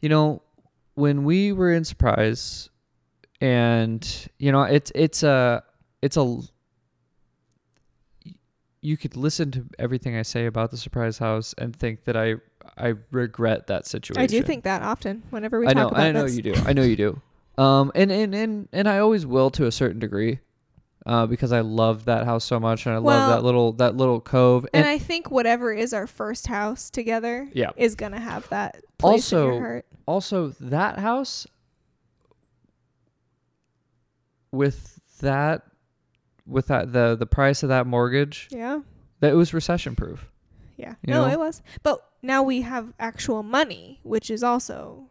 [0.01, 0.41] you know
[0.95, 2.69] when we were in surprise
[3.41, 5.63] and you know it's it's a
[6.01, 6.37] it's a
[8.81, 12.35] you could listen to everything I say about the surprise house and think that I
[12.77, 14.21] I regret that situation.
[14.21, 16.35] I do think that often whenever we I talk know about I know this.
[16.35, 16.53] you do.
[16.65, 17.21] I know you do.
[17.57, 20.39] Um and and and and I always will to a certain degree.
[21.05, 23.95] Uh, because I love that house so much, and I Well- love that little that
[23.95, 24.67] little cove.
[24.73, 27.69] And, I think whatever is our first house together Yeah.
[27.77, 29.85] is gonna have that place in Also- your heart.
[30.05, 31.47] also that house
[34.51, 35.63] with that
[36.45, 38.79] with that the the price of that mortgage Yeah.
[39.19, 40.29] that it was recession proof
[40.77, 40.95] Yeah.
[41.01, 41.31] You no, know?
[41.33, 41.61] it was.
[41.83, 45.07] But now we have actual money, which is also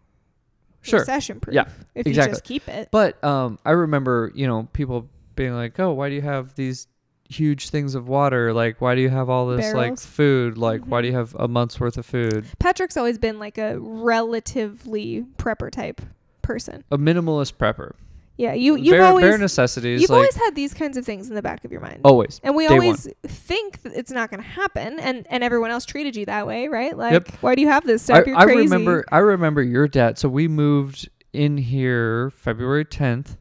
[0.82, 1.00] Sure.
[1.00, 1.54] recession proof.
[1.54, 2.12] Yeah, If exactly.
[2.12, 2.88] you just keep it.
[2.92, 6.86] but um i remember you know people being like oh why do you have these
[7.28, 8.52] huge things of water?
[8.52, 10.56] Like, why do you have all this like food?
[10.56, 12.46] Like, why do you have a month's worth of food?
[12.60, 16.00] Patrick's always been like a relatively prepper type
[16.42, 16.84] person.
[16.92, 17.94] A minimalist prepper.
[18.38, 20.02] Yeah, you you've bare, always bare necessities.
[20.02, 22.00] you've like always had these kinds of things in the back of your mind.
[22.04, 22.38] always.
[22.44, 26.14] And we always think that it's not going to happen, and and everyone else treated
[26.16, 26.96] you that way, right?
[26.96, 27.28] Like, Yep.
[27.40, 28.26] why do you have this I, stuff?
[28.26, 28.62] You're I crazy.
[28.64, 29.04] remember.
[29.10, 30.18] I remember your dad.
[30.18, 33.36] So we moved in here February 10th,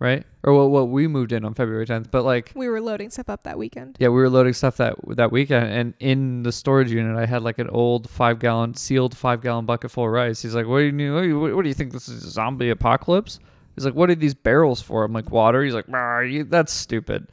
[0.00, 0.24] right?
[0.44, 2.10] Or well, well, we moved in on February 10th.
[2.10, 3.96] But like, we were loading stuff up that weekend.
[4.00, 7.42] yeah, we were loading stuff that that weekend, and in the storage unit, I had
[7.42, 10.40] like an old five gallon sealed five gallon bucket full of rice.
[10.40, 12.30] He's like, "What do you what do you, what do you think this is a
[12.30, 13.40] zombie apocalypse?"
[13.78, 16.72] He's like, "What are these barrels for?" I'm like, "Water." He's like, "Ah, you, "That's
[16.72, 17.28] stupid."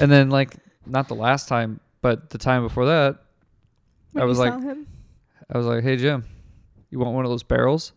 [0.00, 0.56] and then like,
[0.86, 3.18] not the last time, but the time before that,
[4.12, 4.52] When I was like-.
[4.52, 6.24] I was like, "Hey Jim,
[6.90, 7.92] you want one of those barrels?"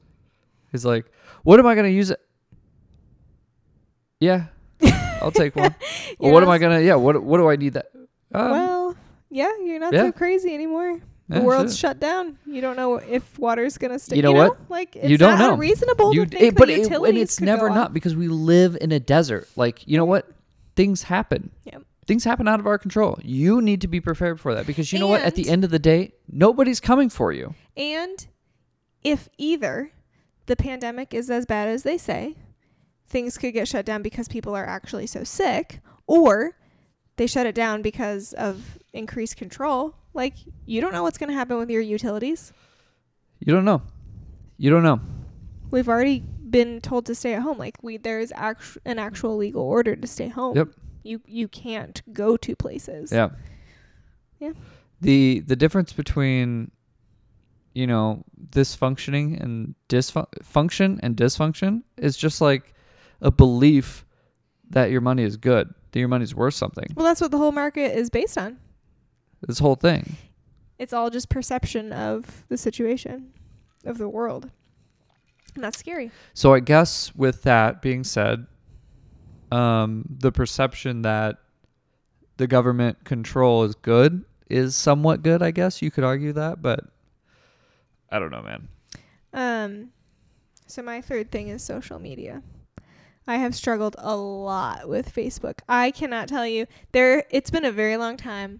[0.71, 1.05] He's like,
[1.43, 2.19] "What am I gonna use it?"
[4.19, 4.45] Yeah,
[5.21, 5.73] I'll take one.
[6.19, 6.81] well, what am I gonna?
[6.81, 7.91] Yeah, what what do I need that?
[8.33, 8.95] Um, well,
[9.29, 10.03] yeah, you're not yeah.
[10.03, 10.99] so crazy anymore.
[11.29, 11.79] The yeah, world's shit.
[11.79, 12.39] shut down.
[12.47, 14.15] You don't know if water's gonna stay.
[14.15, 14.57] You know what?
[14.67, 15.57] Like it's You don't not know.
[15.57, 16.13] Reasonable.
[16.13, 18.99] You to think it- but it, and it's never not because we live in a
[18.99, 19.47] desert.
[19.55, 20.27] Like you know what?
[20.75, 21.51] Things happen.
[21.65, 21.83] Yep.
[22.07, 23.19] Things happen out of our control.
[23.21, 25.21] You need to be prepared for that because you know what?
[25.21, 27.53] At the end of the day, nobody's coming for you.
[27.77, 28.25] And
[29.03, 29.91] if either
[30.47, 32.35] the pandemic is as bad as they say,
[33.07, 36.57] things could get shut down because people are actually so sick, or
[37.17, 39.93] they shut it down because of increased control.
[40.13, 42.51] Like, you don't know what's going to happen with your utilities.
[43.39, 43.81] You don't know.
[44.57, 44.99] You don't know.
[45.71, 47.57] We've already been told to stay at home.
[47.57, 50.55] Like, we there's actu- an actual legal order to stay home.
[50.57, 50.69] Yep.
[51.03, 53.11] You you can't go to places.
[53.11, 53.29] Yeah.
[54.39, 54.51] Yeah.
[54.99, 56.71] The the difference between
[57.73, 62.73] you know dysfunctioning and dysfunction and dysfunction is just like
[63.21, 64.05] a belief
[64.71, 66.87] that your money is good, that your money's worth something.
[66.95, 68.57] Well, that's what the whole market is based on.
[69.41, 70.17] This whole thing.
[70.77, 73.33] It's all just perception of the situation,
[73.85, 74.49] of the world.
[75.55, 76.11] And that's scary.
[76.33, 78.47] So I guess with that being said,
[79.51, 81.37] um, the perception that
[82.37, 85.41] the government control is good is somewhat good.
[85.41, 86.81] I guess you could argue that, but
[88.09, 88.67] I don't know, man.
[89.33, 89.89] Um,
[90.67, 92.41] so my third thing is social media.
[93.27, 95.59] I have struggled a lot with Facebook.
[95.67, 97.25] I cannot tell you there.
[97.29, 98.59] It's been a very long time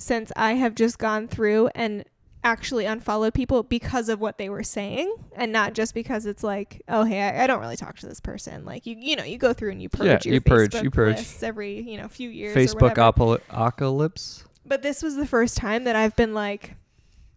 [0.00, 2.04] since I have just gone through and
[2.42, 6.82] actually unfollowed people because of what they were saying, and not just because it's like,
[6.88, 8.64] oh hey, I, I don't really talk to this person.
[8.64, 10.82] Like you, you know, you go through and you purge Yeah, your you purge, Facebook
[10.84, 11.42] you purge.
[11.42, 12.56] every you know few years.
[12.56, 14.44] Facebook apocalypse.
[14.64, 16.76] But this was the first time that I've been like,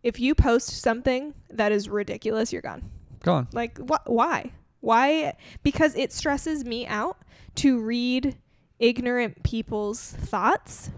[0.03, 2.89] if you post something that is ridiculous, you're gone.
[3.23, 3.47] gone.
[3.51, 4.51] Like, wh- why?
[4.79, 5.33] Why?
[5.63, 7.17] Because it stresses me out
[7.55, 8.37] to read
[8.79, 10.91] ignorant people's thoughts.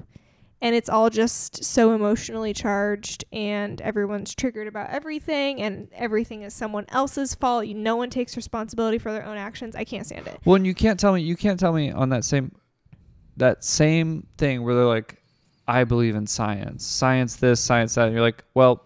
[0.62, 6.54] And it's all just so emotionally charged, and everyone's triggered about everything, and everything is
[6.54, 7.68] someone else's fault.
[7.68, 9.76] You, no one takes responsibility for their own actions.
[9.76, 10.40] I can't stand it.
[10.46, 12.52] Well, and you can't tell me you can't tell me on that same
[13.38, 15.22] that same thing where they're like,
[15.68, 18.06] I believe in science, science this, science that.
[18.06, 18.84] And you're like, well,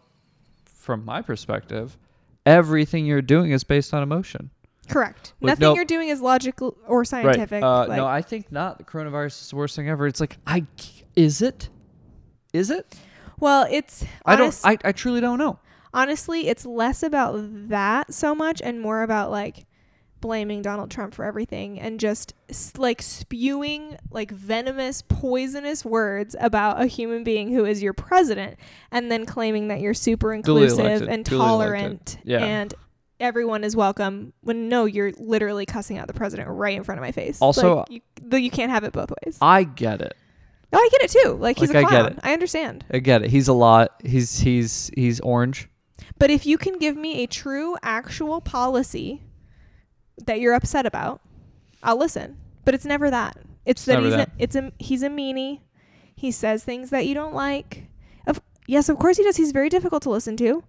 [0.65, 1.97] from my perspective,
[2.45, 4.49] everything you're doing is based on emotion.
[4.89, 5.33] Correct.
[5.41, 7.63] Like, Nothing no- you're doing is logical or scientific.
[7.63, 8.77] Uh, like- no, I think not.
[8.79, 10.07] The coronavirus is the worst thing ever.
[10.07, 10.65] It's like, I
[11.15, 11.69] is it?
[12.53, 12.95] Is it?
[13.39, 14.59] well, it's I don't.
[14.63, 15.59] I, I truly don't know.
[15.93, 17.35] honestly, it's less about
[17.69, 19.65] that so much and more about like
[20.21, 22.33] blaming Donald Trump for everything and just
[22.77, 28.57] like spewing like venomous, poisonous words about a human being who is your president
[28.91, 32.43] and then claiming that you're super inclusive and tolerant Yeah.
[32.43, 32.73] and
[33.19, 37.03] everyone is welcome when no you're literally cussing out the president right in front of
[37.03, 40.15] my face Also- like, you, though you can't have it both ways I get it.
[40.71, 42.19] no i get it too like he's Like, a I get clown it.
[42.23, 43.29] I understand I get it.
[43.31, 44.01] He's a lot.
[44.05, 45.67] He's he's he's orange.
[46.17, 49.21] But if you can give me a true, actual policy
[50.25, 51.21] that you're upset about,
[51.83, 52.37] I'll listen.
[52.65, 53.37] But it's never that.
[53.65, 54.27] It's, It's that he's that.
[54.29, 55.61] a it's a he's a meanie.
[56.15, 57.87] He says things that you don't like.
[58.27, 59.37] Of yes, of course he does.
[59.37, 60.63] He's very difficult to listen to.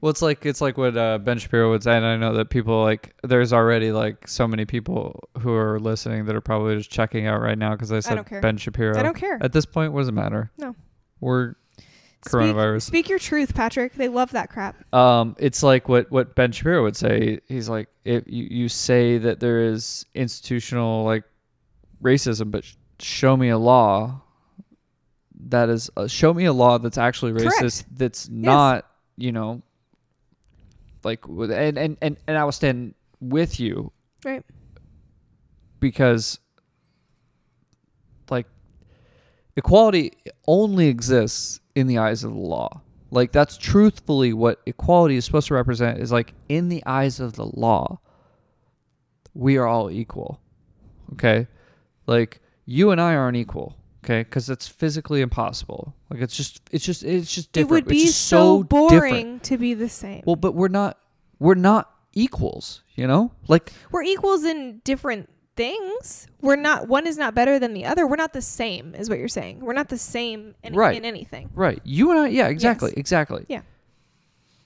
[0.00, 2.50] Well, it's like it's like what uh, Ben Shapiro would say, and I know that
[2.50, 6.90] people like there's already like so many people who are listening that are probably just
[6.90, 8.40] checking out right now because I said don't care.
[8.40, 8.96] Ben Shapiro.
[8.96, 9.38] I don't care.
[9.42, 10.52] At this point, what does it matter?
[10.56, 10.76] No.
[11.18, 11.54] we're
[12.24, 12.82] Speak- coronavirus.
[12.82, 13.94] Speak, your truth, Patrick.
[13.94, 14.76] They love that crap.
[14.94, 17.40] um, it's like what what Ben Shapiro would say.
[17.48, 21.24] He's like, if you you say that there is institutional like
[22.02, 24.20] racism, but sh- show me a law
[25.48, 27.56] that is uh, show me a law that's actually Correct.
[27.62, 27.84] racist.
[27.90, 29.62] That's not you know
[31.04, 33.92] like and and and and I will stand with you
[34.24, 34.44] Right.
[35.80, 36.38] because
[38.30, 38.46] like
[39.56, 40.12] equality
[40.46, 42.80] only exists in the eyes of the law.
[43.10, 47.34] Like that's truthfully what equality is supposed to represent is like in the eyes of
[47.34, 48.00] the law,
[49.34, 50.40] we are all equal.
[51.14, 51.46] Okay?
[52.06, 54.24] Like you and I aren't equal, okay?
[54.24, 55.94] Cuz it's physically impossible.
[56.10, 57.70] Like it's just it's just it's just different.
[57.70, 58.90] It would be so different.
[58.90, 60.22] boring to be the same.
[60.26, 60.98] Well, but we're not
[61.38, 63.30] we're not equals, you know?
[63.46, 66.26] Like We're equals in different things.
[66.40, 68.06] We're not one is not better than the other.
[68.06, 69.60] We're not the same is what you're saying.
[69.60, 70.96] We're not the same in, Right.
[70.96, 71.50] in anything.
[71.54, 71.80] Right.
[71.84, 72.98] You and I, yeah, exactly, Yes.
[72.98, 73.44] exactly.
[73.48, 73.62] Yeah.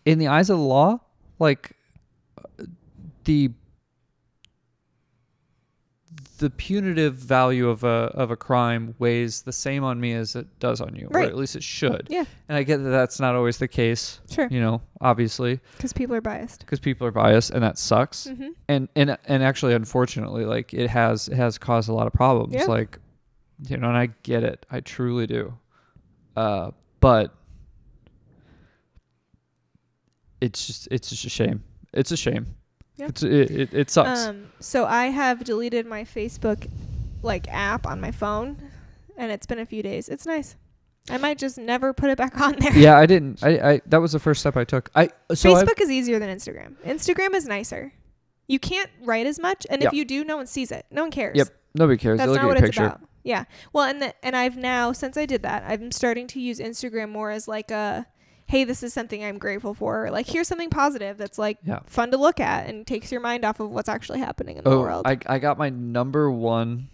[0.05, 1.01] In the eyes of the law,
[1.39, 1.73] like
[2.39, 2.65] uh,
[3.25, 3.51] the
[6.39, 10.47] the punitive value of a of a crime weighs the same on me as it
[10.59, 12.09] does on you, or at least it should.
[12.11, 12.25] Yeah.
[12.49, 14.49] And I get that that's not always the case, Sure.
[14.51, 16.61] you know, obviously, Cuz people are biased.
[16.61, 18.27] because people are biased, and that sucks.
[18.27, 18.51] Mhm.
[18.69, 22.55] And and and actually, unfortunately, like it has it has caused a lot of problems.
[22.55, 22.65] Yeah.
[22.65, 22.99] Like,
[23.69, 25.55] you know, and I get it, I truly do.
[26.37, 27.35] Uh, but
[30.41, 31.63] it's just it's just a shame.
[31.93, 32.47] It's a shame.
[32.97, 33.07] Yeah.
[33.07, 34.27] It's it, it, it sucks.
[34.27, 36.69] Um so I have deleted my Facebook
[37.23, 38.57] like app on my phone
[39.17, 40.09] and it's been a few days.
[40.09, 40.57] It's nice.
[41.11, 42.77] I might just never put it back on there.
[42.77, 43.43] yeah, I didn't.
[43.43, 44.91] I, I that was the first step I took.
[44.95, 46.77] I so Facebook is easier than Instagram.
[46.85, 47.93] Instagram is nicer.
[48.47, 49.89] You can't write as much, and Yeah.
[49.89, 50.85] if you do, no one sees it.
[50.91, 51.37] No one cares.
[51.37, 51.49] Yep.
[51.75, 52.19] nobody cares.
[52.19, 52.85] That's not what it's picture.
[52.87, 53.01] about.
[53.25, 53.45] Yeah.
[53.73, 57.09] Well, and the, and I've now since I did that, I'm starting to use Instagram
[57.11, 58.07] more as like a,
[58.53, 60.05] hey, this is something I'm grateful for.
[60.05, 61.81] Or like here's something positive that's like Yeah.
[61.87, 64.71] fun to look at and takes your mind off of what's actually happening in the
[64.71, 65.07] Oh, world.
[65.07, 66.89] I I got my number one,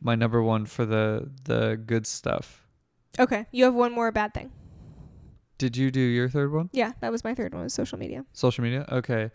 [0.00, 2.66] my number one for the the good stuff.
[3.20, 4.50] okay, you have one more bad thing.
[5.56, 6.68] Did you do your third one?
[6.72, 7.62] Yeah, that was my third one.
[7.62, 8.24] Was social media.
[8.32, 8.84] Social media?
[8.90, 9.30] Okay.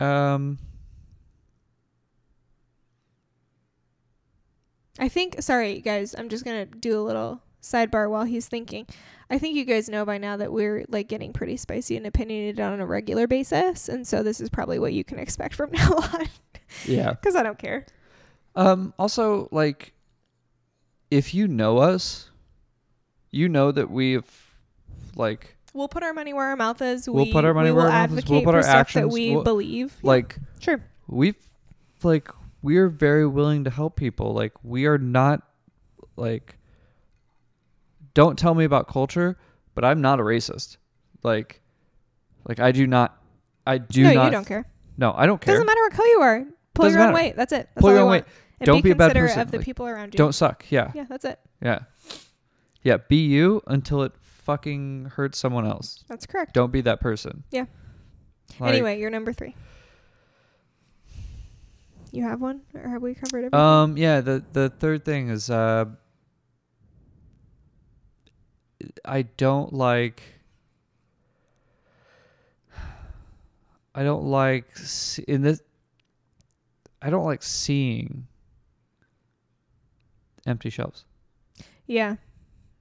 [0.00, 0.58] Um
[5.00, 5.42] I think.
[5.42, 6.14] Sorry, guys.
[6.16, 8.86] I'm just gonna do a little sidebar while he's thinking.
[9.30, 12.60] I think you guys know by now that we're like getting pretty spicy and opinionated
[12.60, 15.92] on a regular basis, and so this is probably what you can expect from now
[15.94, 16.26] on.
[16.86, 17.10] yeah.
[17.14, 17.86] Because I don't care.
[18.54, 19.92] Um also like
[21.10, 22.30] if you know us,
[23.30, 24.30] you know that we've
[25.16, 27.08] like We'll put our money where our mouth is.
[27.08, 28.28] We'll we, put our money we where our mouth is.
[28.28, 29.94] We'll put our stuff that actions- we we'll- believe.
[30.02, 30.82] Yeah, like sure.
[31.06, 31.36] we've
[32.02, 32.28] like
[32.62, 34.32] we're very willing to help people.
[34.34, 35.42] Like we are not
[36.16, 36.56] like
[38.14, 39.38] don't tell me about culture,
[39.74, 40.76] but I'm not a racist.
[41.22, 41.60] Like
[42.46, 43.16] like I do not
[43.66, 44.66] I do no, not you don't care.
[44.96, 45.54] No, I don't care.
[45.54, 46.46] Doesn't matter what color you are.
[46.74, 47.24] Pull Doesn't your own matter.
[47.24, 47.36] weight.
[47.36, 47.68] That's it.
[47.74, 48.24] That's Pull your own weight.
[48.60, 49.40] And Don't be, be a bad person.
[49.40, 50.18] of the Like, people around you.
[50.18, 50.66] Don't suck.
[50.70, 50.92] Yeah.
[50.94, 51.38] Yeah, that's it.
[51.62, 51.80] Yeah.
[52.82, 56.04] Yeah, be you until it fucking hurts someone else.
[56.08, 56.52] That's correct.
[56.54, 57.44] Don't be that person.
[57.50, 57.64] Yeah.
[58.58, 59.54] Like, anyway, you're number three.
[62.12, 63.58] You have one, or have we covered everything?
[63.60, 65.84] Um yeah, the the third thing is uh
[69.04, 70.22] I don't like
[73.94, 74.66] I don't like
[75.28, 75.60] in this
[77.02, 78.26] I don't like seeing
[80.46, 81.04] empty shelves.
[81.86, 82.16] yeah,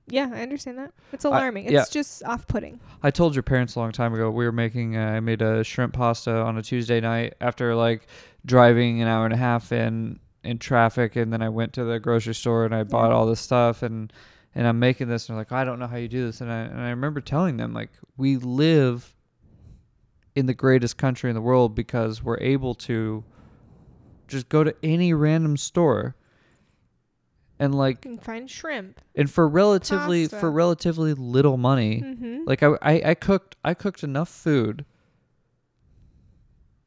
[0.07, 0.91] yeah, I understand that.
[1.13, 1.71] It's I- alarming.
[1.71, 1.81] yeah.
[1.81, 2.79] It's just off-putting.
[3.03, 5.63] I told your parents a long time ago we were making uh, I made a
[5.63, 8.07] shrimp pasta on a Tuesday night after like
[8.45, 11.99] driving an hour and a half in in traffic and then I went to the
[11.99, 14.11] grocery store and I bought all this stuff and
[14.55, 16.49] and I'm making this and they're like I don't know how you do this and
[16.51, 19.13] I and I remember telling them like we live
[20.35, 23.23] in the greatest country in the world because we're able to
[24.29, 26.15] just go to any random store
[27.59, 29.01] and like can find shrimp.
[29.15, 30.39] and for relatively Pasta.
[30.39, 32.43] for relatively little money Mm-hmm.
[32.45, 34.85] like I, I I cooked I cooked enough food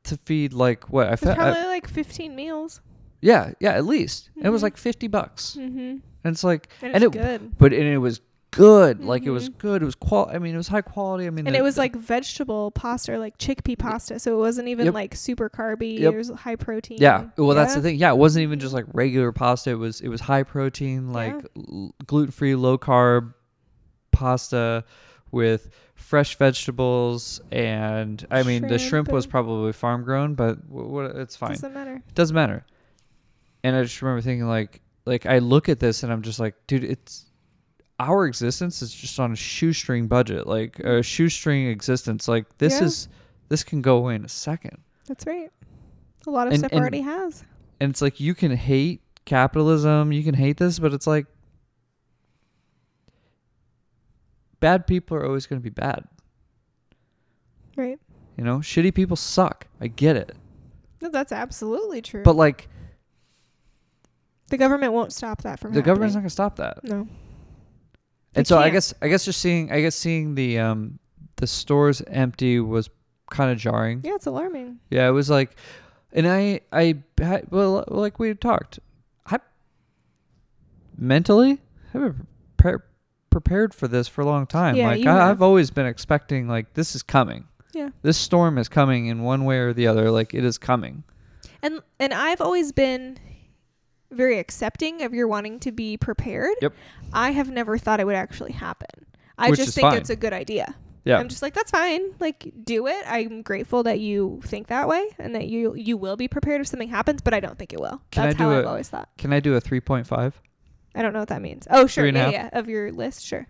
[0.04, 2.80] to feed like what I fed probably like 15 meals.
[3.20, 4.64] yeah yeah at least it was Mhm.
[4.64, 5.78] like 50 bucks Mm-hmm.
[5.78, 7.58] and it's like And, And it's it- good.
[7.58, 9.58] but and it was good like it was Mhm.
[9.58, 11.62] good it was qual I mean it was high quality I mean And the- it
[11.62, 14.94] was the- like vegetable pasta or like chickpea pasta, so it wasn't even Yep.
[14.94, 15.98] like super carby.
[16.00, 16.12] Yep.
[16.12, 16.98] It was high protein.
[17.00, 20.00] yeah well that's the thing yeah it wasn't even just like regular pasta it was
[20.02, 21.88] it was high protein like Yeah.
[22.06, 23.32] gluten free low carb
[24.10, 24.84] pasta
[25.30, 25.70] with
[26.02, 31.36] fresh vegetables and I mean the Shrimp was probably farm grown but w- what it's
[31.36, 31.94] fine Doesn't matter.
[32.06, 32.64] It doesn't matter.
[33.64, 36.54] And I just remember thinking like like I look at this and I'm just like,
[36.66, 37.26] dude, it's
[37.98, 42.26] our existence is just on a shoestring budget, like a shoestring existence.
[42.28, 42.86] Like this Yeah.
[42.86, 43.08] is
[43.48, 44.78] this can go away in a second.
[45.06, 45.50] That's right.
[46.26, 47.44] A lot of And- stuff and- already has.
[47.80, 51.26] And it's like you can hate capitalism, you can hate this, but it's like
[54.62, 56.04] bad people are always going to be bad.
[57.76, 57.98] Right.
[58.38, 59.66] You know, shitty people suck.
[59.80, 60.34] I get it.
[61.02, 62.22] No, that's absolutely true.
[62.22, 62.68] But like
[64.48, 66.84] the government won't stop that from the government's not gonna stop that.
[66.84, 67.00] No.
[67.00, 67.08] and
[68.34, 68.72] They so I can't.
[68.74, 70.98] guess I guess just seeing I guess seeing the um
[71.36, 72.88] the stores empty was
[73.30, 74.02] kind of jarring.
[74.04, 74.78] Yeah, it's alarming.
[74.90, 75.56] Yeah, it was like,
[76.12, 78.78] and I I had, well like we talked,
[79.26, 79.38] I
[80.96, 81.58] mentally
[81.92, 82.76] have been pre-
[83.32, 84.76] prepared for this for a long time.
[84.76, 85.30] Yeah, like you I, have.
[85.30, 87.48] I've always been expecting like this is coming.
[87.72, 87.88] Yeah.
[88.02, 90.10] This storm is coming in one way or the other.
[90.10, 91.02] Like it is coming.
[91.62, 93.18] And and I've always been
[94.10, 96.54] very accepting of your wanting to be prepared.
[96.60, 96.74] Yep.
[97.12, 99.06] I have never thought it would actually happen.
[99.38, 99.96] I Which just think fine.
[99.96, 100.74] it's a good idea.
[101.04, 101.18] Yeah.
[101.18, 102.14] I'm just like that's fine.
[102.20, 103.04] Like do it.
[103.06, 106.68] I'm grateful that you think that way and that you you will be prepared if
[106.68, 108.02] something happens, but I don't think it will.
[108.10, 109.08] Can That's how I've always thought.
[109.18, 110.40] Can I do a three point five?
[110.94, 111.66] I don't know what that means.
[111.70, 112.02] Oh, sure.
[112.02, 112.50] Three and a Yeah, half?
[112.52, 112.58] yeah.
[112.58, 113.46] Of your list, sure.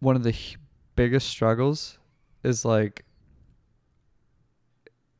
[0.00, 0.56] One of the hu-
[0.94, 1.98] biggest struggles
[2.42, 3.04] is like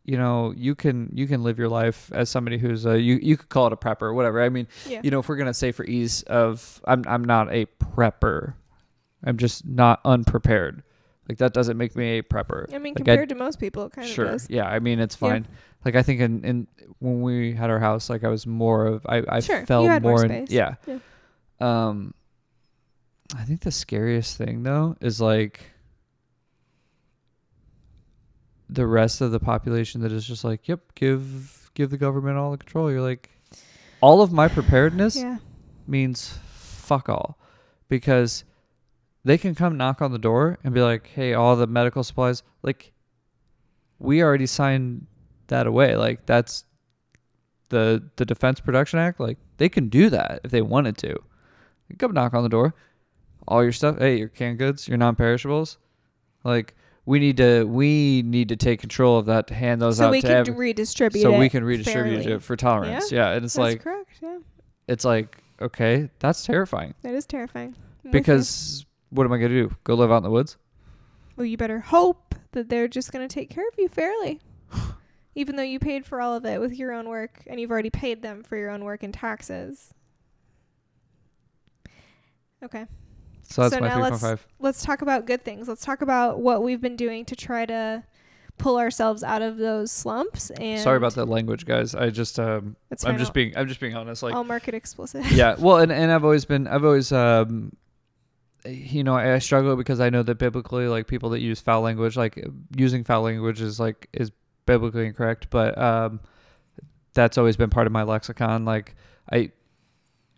[0.05, 3.37] you know you can you can live your life as somebody who's a you you
[3.37, 5.01] could call it a prepper or whatever i mean Yeah.
[5.03, 8.55] you know if we're gonna say for ease of i'm i'm not a prepper
[9.25, 10.85] i'm just not unprepared
[11.29, 13.87] like that doesn't make me a prepper I mean, like I- compared to most people,
[13.87, 14.51] it kind sure of does.
[14.51, 15.29] yeah i mean it's Yeah.
[15.31, 15.47] fine
[15.85, 16.67] like i think in in
[17.01, 20.01] when we had our house like i was more of i i Sure, had more
[20.01, 20.51] more, in, space.
[20.51, 20.99] yeah Yeah.
[21.61, 22.15] um
[23.37, 25.61] i think the scariest thing though is like
[28.69, 32.51] the rest of the population that is just like yep give give the government all
[32.51, 33.31] the control you're like
[34.01, 35.39] all of my preparedness Yeah.
[35.87, 37.39] means fuck all
[37.89, 38.45] because
[39.27, 42.45] they can come knock on the door and be like hey all the medical supplies
[42.63, 42.93] like
[43.99, 45.07] we already signed
[45.49, 46.65] that away like that's
[47.71, 51.17] the the defense production act like they can do that if they wanted to
[51.99, 52.75] come knock on the door
[53.49, 55.79] all your stuff hey your canned goods your non-perishables
[56.45, 56.75] like
[57.05, 60.05] we need to we need to take control of that to hand those out.
[60.05, 61.39] So out we to can every, redistribute so it.
[61.39, 62.33] we can redistribute fairly.
[62.35, 64.19] it for tolerance yeah, and it's That's like correct.
[64.21, 64.39] Yeah.
[64.87, 67.75] it's like okay that's terrifying That is terrifying.
[68.09, 68.86] Because mm-hmm.
[69.11, 70.57] What am i going to do go live out in the woods
[71.37, 74.41] well, you better hope that they're just going to take care of you fairly.
[75.35, 77.91] Even though you paid for all of it with your own work and you've already
[77.91, 79.93] paid them for your own work and taxes.
[82.65, 82.87] Okay.
[83.43, 85.69] so that's So my now let's- Let's talk about good things.
[85.69, 88.03] Let's talk about what we've been doing to try to
[88.57, 92.75] pull ourselves out of those slumps and sorry about that language guys i just um
[93.05, 95.27] i'm just I'll- being i'm just being honest like I'll mark it explicit.
[95.31, 97.77] yeah well and, and i've always been i've always um
[98.69, 102.17] you know I, struggle because i know that biblically like people that use foul language
[102.17, 102.45] like
[102.77, 104.31] using foul language is like is
[104.67, 106.21] biblically incorrect but um
[107.17, 108.65] that's always been part of my lexicon.
[108.65, 108.95] Like
[109.33, 109.51] i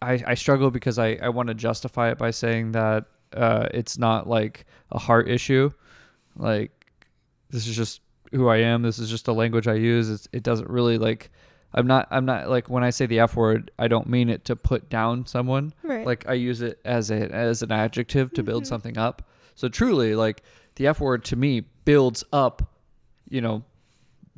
[0.01, 3.05] i, I struggle because i i want to justify it by saying that
[3.35, 5.71] uh it's not like a heart issue.
[6.37, 6.71] Like
[7.51, 8.01] this is just
[8.33, 8.83] who i am.
[8.83, 10.09] This is just the language i use.
[10.09, 11.31] It's, it doesn't really like
[11.75, 14.45] i'm not i'm not like when i say the f word i don't mean it
[14.45, 16.07] to put down someone Right.
[16.07, 18.67] like I use it as a as an adjective to build Mhm.
[18.69, 19.23] something up.
[19.55, 20.43] So truly, like
[20.77, 22.63] the F word to me builds up,
[23.29, 23.65] you know,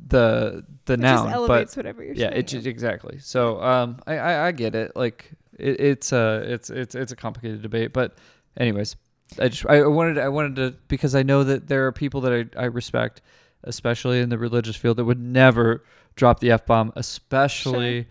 [0.07, 1.15] the the it noun.
[1.17, 2.39] just But elevates whatever you're yeah, saying.
[2.39, 3.19] it just exactly.
[3.19, 4.95] So um, I, I I get it.
[4.95, 7.93] Like it, it's a it's it's it's a complicated debate.
[7.93, 8.17] But
[8.57, 8.95] anyways,
[9.39, 12.33] I just I wanted I wanted to because I know that there are people that
[12.57, 13.21] I I respect,
[13.63, 15.83] especially in the religious field, that would never
[16.15, 18.07] drop the f bomb, especially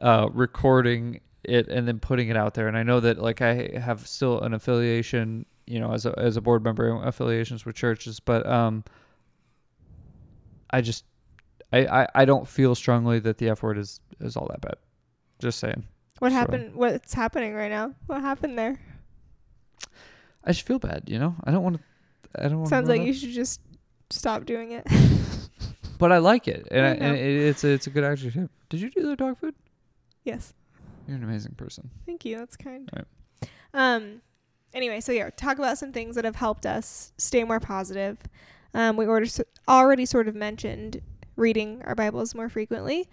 [0.00, 2.68] uh, recording it and then putting it out there.
[2.68, 6.36] And I know that like I have still an affiliation, you know, as a as
[6.36, 8.84] a board member, affiliations with churches, but um,
[10.70, 11.04] I just
[11.72, 14.76] I, I, I don't feel strongly that the F word is, is all that bad.
[15.38, 15.84] Just saying.
[16.18, 16.74] What So- happened?
[16.74, 17.94] What's happening right now?
[18.06, 18.78] What happened there?
[20.44, 21.34] I just feel bad, you know.
[21.44, 21.82] I don't want to.
[22.44, 22.68] I don't want.
[22.68, 23.60] Sounds like you should just
[24.12, 24.86] stop doing it.
[26.02, 28.48] But I like it, and, I, I and it, it's a, it's a good adjective.
[28.68, 29.54] Did you do the dog food?
[30.24, 30.52] yes.
[31.06, 31.90] You're an amazing person.
[32.06, 32.38] Thank you.
[32.38, 32.90] That's kind.
[32.92, 33.48] Right.
[33.72, 34.20] Um.
[34.74, 38.18] Anyway, so yeah, talk about some things that have helped us stay more positive.
[38.74, 39.26] Um, we order,
[39.68, 41.00] already sort of mentioned
[41.36, 43.08] reading our Bibles more frequently.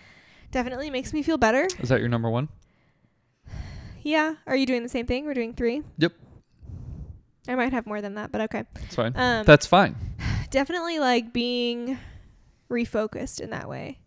[0.49, 1.67] Definitely makes me feel better.
[1.79, 2.49] Is that your number one?
[4.01, 4.33] Yeah.
[4.47, 5.25] Are you doing the same thing?
[5.25, 5.83] We're doing three.
[5.99, 6.13] Yep.
[7.47, 8.63] I might have more than that, but okay.
[8.73, 9.13] That's fine.
[9.15, 9.95] Um, That's fine.
[10.49, 11.97] Definitely like being
[12.69, 13.99] refocused in that way.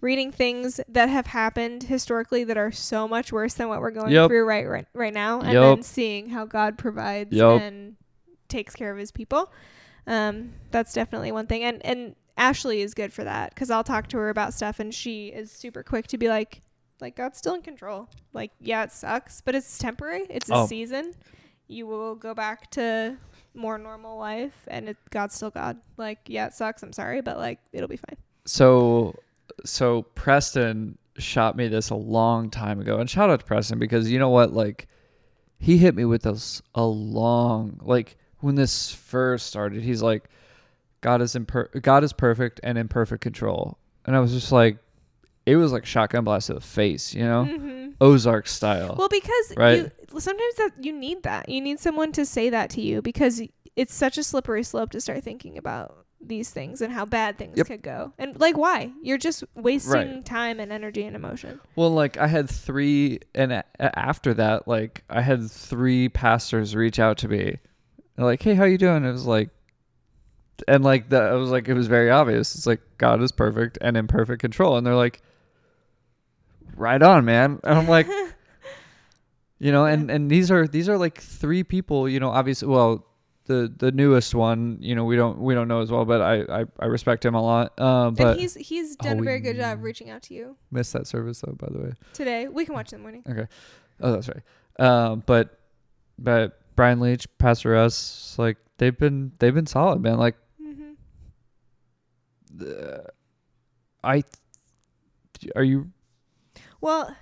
[0.00, 4.12] Reading things that have happened historically that are so much worse than what we're going
[4.12, 4.28] Yep.
[4.30, 5.62] through right, right right now, and Yep.
[5.62, 7.60] then seeing how God provides Yep.
[7.60, 7.96] and
[8.48, 9.52] takes care of His people.
[10.06, 14.06] Um, that's definitely one thing, and and Ashley is good for that because I'll talk
[14.10, 16.62] to her about stuff, and she is super quick to be like,
[17.00, 18.08] like God's still in control.
[18.32, 20.26] Like, yeah, it sucks, but it's temporary.
[20.30, 20.66] It's a Oh.
[20.68, 21.14] season.
[21.66, 23.16] You will go back to
[23.54, 25.78] more normal life and it, God's still God.
[25.96, 26.82] Like, yeah, it sucks.
[26.82, 28.16] I'm sorry, but like it'll be fine.
[28.44, 29.16] So
[29.64, 32.98] so Preston shot me this a long time ago.
[32.98, 34.52] And shout out to Preston because you know what?
[34.52, 34.86] Like
[35.58, 40.28] he hit me with this a long like when this first started, he's like,
[41.00, 43.78] God is imper- God is perfect and in perfect control.
[44.06, 44.78] And I was just like
[45.46, 47.44] it was like shotgun blast to the face, you know?
[47.44, 47.87] Mm-hmm.
[48.00, 48.94] Ozark style.
[48.98, 49.90] Well, because Right.
[50.12, 51.48] you, sometimes that you need that.
[51.48, 53.42] You need someone to say that to you because
[53.76, 57.56] it's such a slippery slope to start thinking about these things and how bad things
[57.58, 57.66] Yep.
[57.68, 58.12] could go.
[58.18, 58.90] And like, why?
[59.02, 60.24] You're just wasting Right.
[60.24, 61.60] time and energy and emotion.
[61.76, 66.98] Well, like I had three, and a- after that, like I had three pastors reach
[66.98, 67.58] out to me,
[68.16, 69.50] They're like, "Hey, how you doing?" It was like,
[70.66, 72.56] and like that, I was like, it was very obvious.
[72.56, 75.22] It's like God is perfect and in perfect control, and they're like,
[76.78, 78.06] "Right on, man." And I'm like,
[79.58, 83.04] you know, and and these are these are like three people, you know, obviously, well.
[83.46, 86.42] The, the newest one, you know, we don't we don't know as well, but I
[86.60, 87.80] I, I respect him a lot.
[87.80, 90.54] Um, but and he's he's done Oh, a very good job reaching out to you
[90.70, 91.92] missed that service though, by the way.
[92.12, 92.46] today.
[92.48, 93.22] We can watch in the morning.
[93.26, 93.46] Okay.
[94.02, 94.42] Oh, that's right.
[94.86, 95.58] Um, but
[96.18, 97.74] but Brian Leach, Pastor
[98.36, 100.18] like they've been they've been solid, man.
[100.18, 100.92] Like Mm-hmm.
[102.60, 102.98] uh,
[104.04, 104.22] I
[105.56, 105.88] are you
[106.80, 107.14] Well,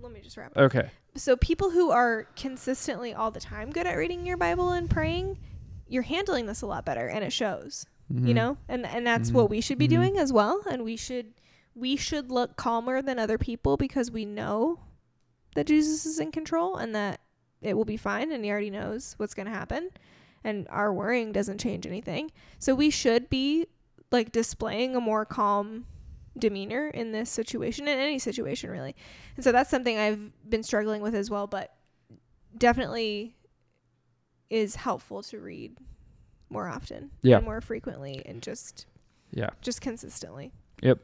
[0.00, 0.58] let me just wrap up.
[0.64, 0.90] okay?
[1.14, 5.38] So people who are consistently all the time good at reading your Bible and praying,
[5.86, 7.86] you're handling this a lot better, and it shows.
[8.10, 8.34] you Mhm.
[8.36, 9.34] know and and that's Mhm.
[9.34, 9.90] what we should be Mhm.
[9.90, 11.34] doing as well and we should
[11.74, 14.80] we should look calmer than other people because we know
[15.54, 17.20] that Jesus is in control and that
[17.60, 19.90] it will be fine and he already knows what's going to happen
[20.42, 23.66] and our worrying doesn't change anything so we should be
[24.10, 25.84] like displaying a more calm
[26.38, 28.94] demeanor in this situation in any situation really
[29.36, 31.74] and so that's something i've been struggling with as well but
[32.56, 33.34] definitely
[34.50, 35.76] is helpful to read
[36.50, 37.40] more often Yeah.
[37.40, 38.86] more frequently and just
[39.32, 39.50] Yeah.
[39.60, 41.00] just consistently Yep.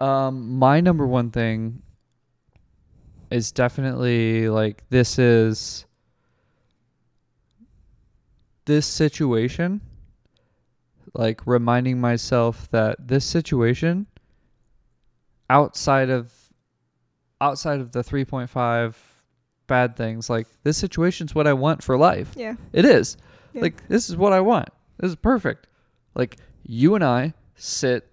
[0.00, 1.82] Um, my number one thing
[3.30, 5.86] is definitely like this is
[8.64, 9.80] this situation
[11.14, 14.06] like reminding myself that this situation
[15.50, 16.32] outside of
[17.40, 18.94] outside of the 3.5
[19.66, 22.32] bad things like this situation's what I want for life.
[22.36, 23.16] yeah It is.
[23.52, 23.62] Yeah.
[23.62, 24.68] Like this is what I want.
[24.98, 25.66] This is perfect.
[26.14, 28.08] Like you and I sit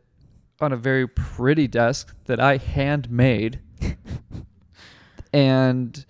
[0.60, 3.60] on a very pretty desk that I handmade
[5.34, 6.06] and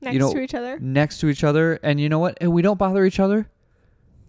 [0.00, 2.38] next you know, to each other next to each other and you know what?
[2.40, 3.48] And we don't bother each other.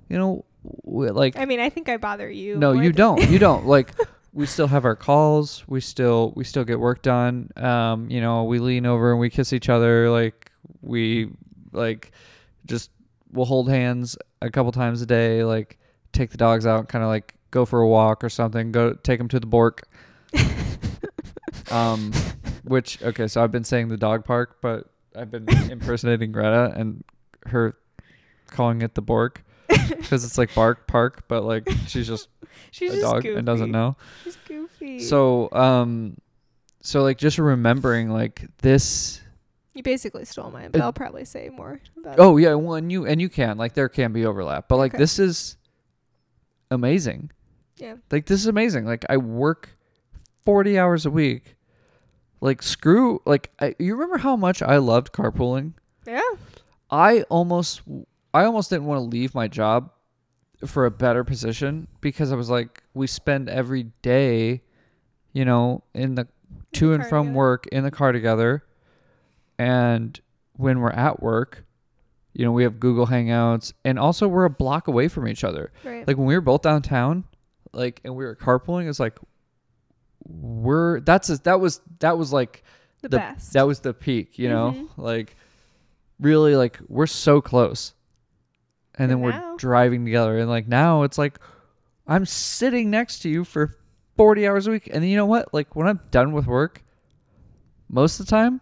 [0.10, 0.46] You know,
[0.84, 3.30] like i mean i think i bother you no, you don't.
[3.30, 3.66] You don't.
[3.66, 3.94] Like
[4.34, 5.64] we still have our calls.
[5.68, 7.50] We still we still get work done.
[7.56, 10.10] Um, you know, we lean over and we kiss each other.
[10.10, 10.52] Like
[10.82, 11.30] we
[11.72, 12.12] like
[12.66, 12.92] just
[13.32, 15.44] we'll hold hands a couple times a day.
[15.44, 15.78] Like
[16.12, 18.72] take the dogs out, kind of like go for a walk or something.
[18.72, 19.88] Go take them to the Bork.
[21.72, 22.12] um,
[22.64, 27.04] which okay, so I've been saying the dog park, but I've been impersonating Greta and
[27.48, 27.76] her
[28.48, 29.44] calling it the Bork
[29.98, 32.28] because it's like Bark Park, but like she's just
[32.72, 33.38] she's a just dog goofy.
[33.38, 33.96] and doesn't know.
[34.24, 36.18] she's goofy So um
[36.82, 39.22] so like just remembering like this
[39.74, 42.92] you basically stole mine but It- i'll probably say more about Oh yeah, well and
[42.92, 43.58] you and you can.
[43.58, 44.68] Like there can be overlap.
[44.68, 45.00] But like Okay.
[45.02, 45.58] this is
[46.72, 47.32] amazing.
[47.78, 47.96] Yeah.
[48.12, 48.86] Like this is amazing.
[48.86, 49.76] Like I work
[50.46, 51.56] 40 hours a week.
[52.42, 55.74] Like screw like I, you remember how much I loved carpooling?
[56.06, 56.20] yeah
[56.92, 57.82] I almost
[58.34, 59.92] I almost didn't want to leave my job
[60.66, 64.62] for a better position because I was like we spend every day,
[65.34, 66.28] you know, in the
[66.74, 67.38] to the and from together.
[67.38, 68.64] work in the car together.
[69.60, 70.20] And
[70.54, 71.64] when we're at work,
[72.34, 75.72] you know, we have Google Hangouts and also we're a block away from each other.
[75.84, 77.26] right Like when we were both downtown,
[77.74, 79.20] like and we were carpooling, it's like
[80.26, 82.64] we're that's a, that was that was like
[83.02, 84.74] the, the- best that was the peak, you know?
[84.76, 84.88] Mhm.
[84.98, 85.36] Like
[86.20, 87.94] really like we're so close.
[88.98, 91.40] And then we're now- driving together and like now it's like
[92.08, 93.76] I'm sitting next to you for
[94.18, 95.54] 40 hours a week and then you know what?
[95.54, 96.84] Like when I'm done with work
[97.90, 98.62] most of the time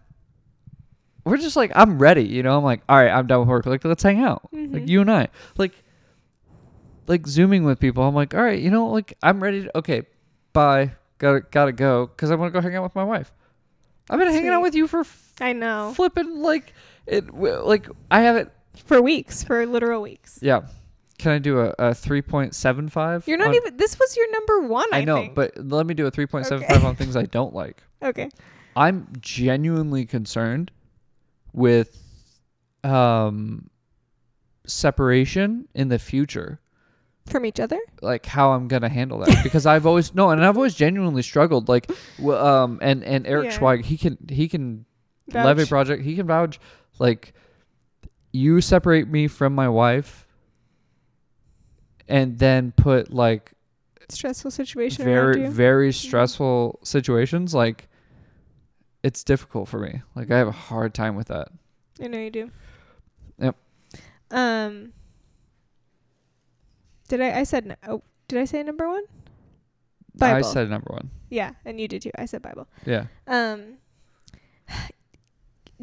[1.24, 2.56] we're just like I'm ready, you know?
[2.58, 3.66] I'm like, "All right, I'm done with work.
[3.66, 4.88] Like let's hang out." Like Mhm.
[4.88, 5.28] you and I.
[5.56, 5.72] Like
[7.06, 8.02] like zooming with people.
[8.04, 10.02] I'm like, "All right, you know, like I'm ready to okay,
[10.52, 10.92] bye.
[11.18, 13.32] Got to got to go cuz I want to go hang out with my wife."
[14.10, 15.04] I've been hanging out with you for
[15.40, 16.74] i know flipping like
[17.06, 20.62] it like I have it for weeks for literal weeks yeah
[21.18, 24.86] can I do a, a 3.75 you're not on- even this was your number one
[24.92, 25.34] i, I know think.
[25.34, 26.86] but let me do a 3.75 Okay.
[26.86, 28.30] on things I don't like okay
[28.74, 30.70] I'm genuinely concerned
[31.52, 31.98] with
[32.82, 33.68] um
[34.66, 36.60] separation in the future
[37.26, 37.78] From each other?
[38.00, 41.68] like how I'm gonna handle that because I've always no and I've always genuinely struggled
[41.68, 41.90] like
[42.24, 43.58] um and and Eric Yeah.
[43.58, 44.86] Schweig he can he can
[45.28, 45.44] Vouch.
[45.44, 46.58] Levy project he can vouch
[46.98, 47.32] like
[48.32, 50.26] you separate me from my wife
[52.08, 53.52] and then put like
[54.08, 55.50] Stressful situation around very you.
[55.50, 57.88] very stressful situations like
[59.02, 61.48] it's difficult for me like I have a hard time with that
[62.02, 62.50] I know you do.
[63.38, 63.56] Yep.
[64.30, 64.92] Um.
[67.08, 67.40] Did I?
[67.40, 67.66] I said.
[67.66, 69.04] n- Oh, did I say number one?
[70.16, 70.36] bible.
[70.48, 72.10] I said number one Yeah, and you did too.
[72.16, 72.66] I said Bible.
[72.86, 73.78] yeah Um.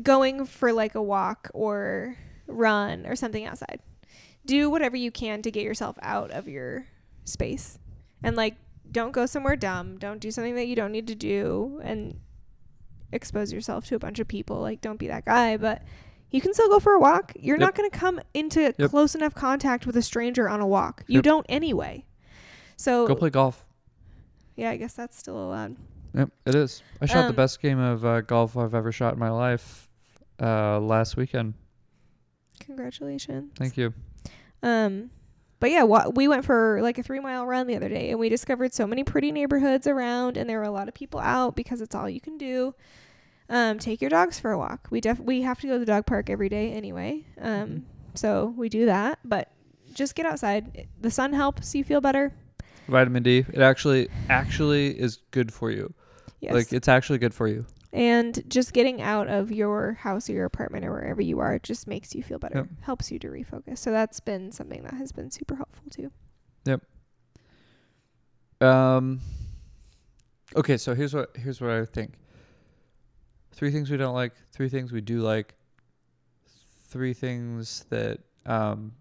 [0.01, 2.15] Going for like a walk or
[2.49, 3.79] run or something outside.
[4.45, 6.85] Do whatever you can to get yourself out of your
[7.25, 7.77] space,
[8.23, 8.55] and like
[8.91, 9.97] don't go somewhere dumb.
[9.97, 12.19] Don't do something that you don't need to do, and
[13.11, 14.59] expose yourself to a bunch of people.
[14.61, 15.83] Like don't be that guy, but
[16.31, 17.33] you can still go for a walk.
[17.39, 17.61] You're Yep.
[17.67, 18.89] not going to come into Yep.
[18.91, 21.03] close enough contact with a stranger on a walk.
[21.07, 21.23] You Yep.
[21.23, 22.05] don't anyway.
[22.77, 23.65] So go play golf
[24.55, 25.75] yeah, I guess that's still allowed.
[26.13, 29.13] yep it is I shot the Um, best game of uh, golf I've ever shot
[29.13, 29.89] in my life
[30.41, 31.53] uh last weekend
[32.69, 33.51] Congratulations.
[33.57, 33.93] thank you
[34.61, 35.09] Um,
[35.59, 38.19] but yeah, wa- we went for like a three mile run the other day, and
[38.19, 41.55] we discovered so many pretty neighborhoods around, and there were a lot of people out
[41.55, 42.73] because it's all you can do.
[43.49, 44.87] Um, take your dogs for a walk.
[44.91, 47.25] We def we have to go to the dog park every day anyway.
[47.41, 47.81] Um, Mhm.
[48.13, 49.49] so we do that, but
[49.93, 50.69] just get outside.
[50.75, 52.31] It- The sun helps you feel better.
[52.87, 55.93] vitamin D it actually actually is good for you
[56.41, 56.53] Yes.
[56.53, 60.45] like it's actually good for you and just getting out of your house or your
[60.45, 62.59] apartment or wherever you are just makes you feel better.
[62.59, 62.67] Yep.
[62.81, 63.79] Helps you to refocus.
[63.79, 66.11] So that's been something that has been super helpful too.
[66.65, 66.81] Yep.
[68.61, 69.21] Um.
[70.55, 72.13] Okay, so here's what here's what I think.
[73.51, 74.33] Three things we don't like.
[74.51, 75.55] Three things we do like.
[76.87, 78.93] Three things that um.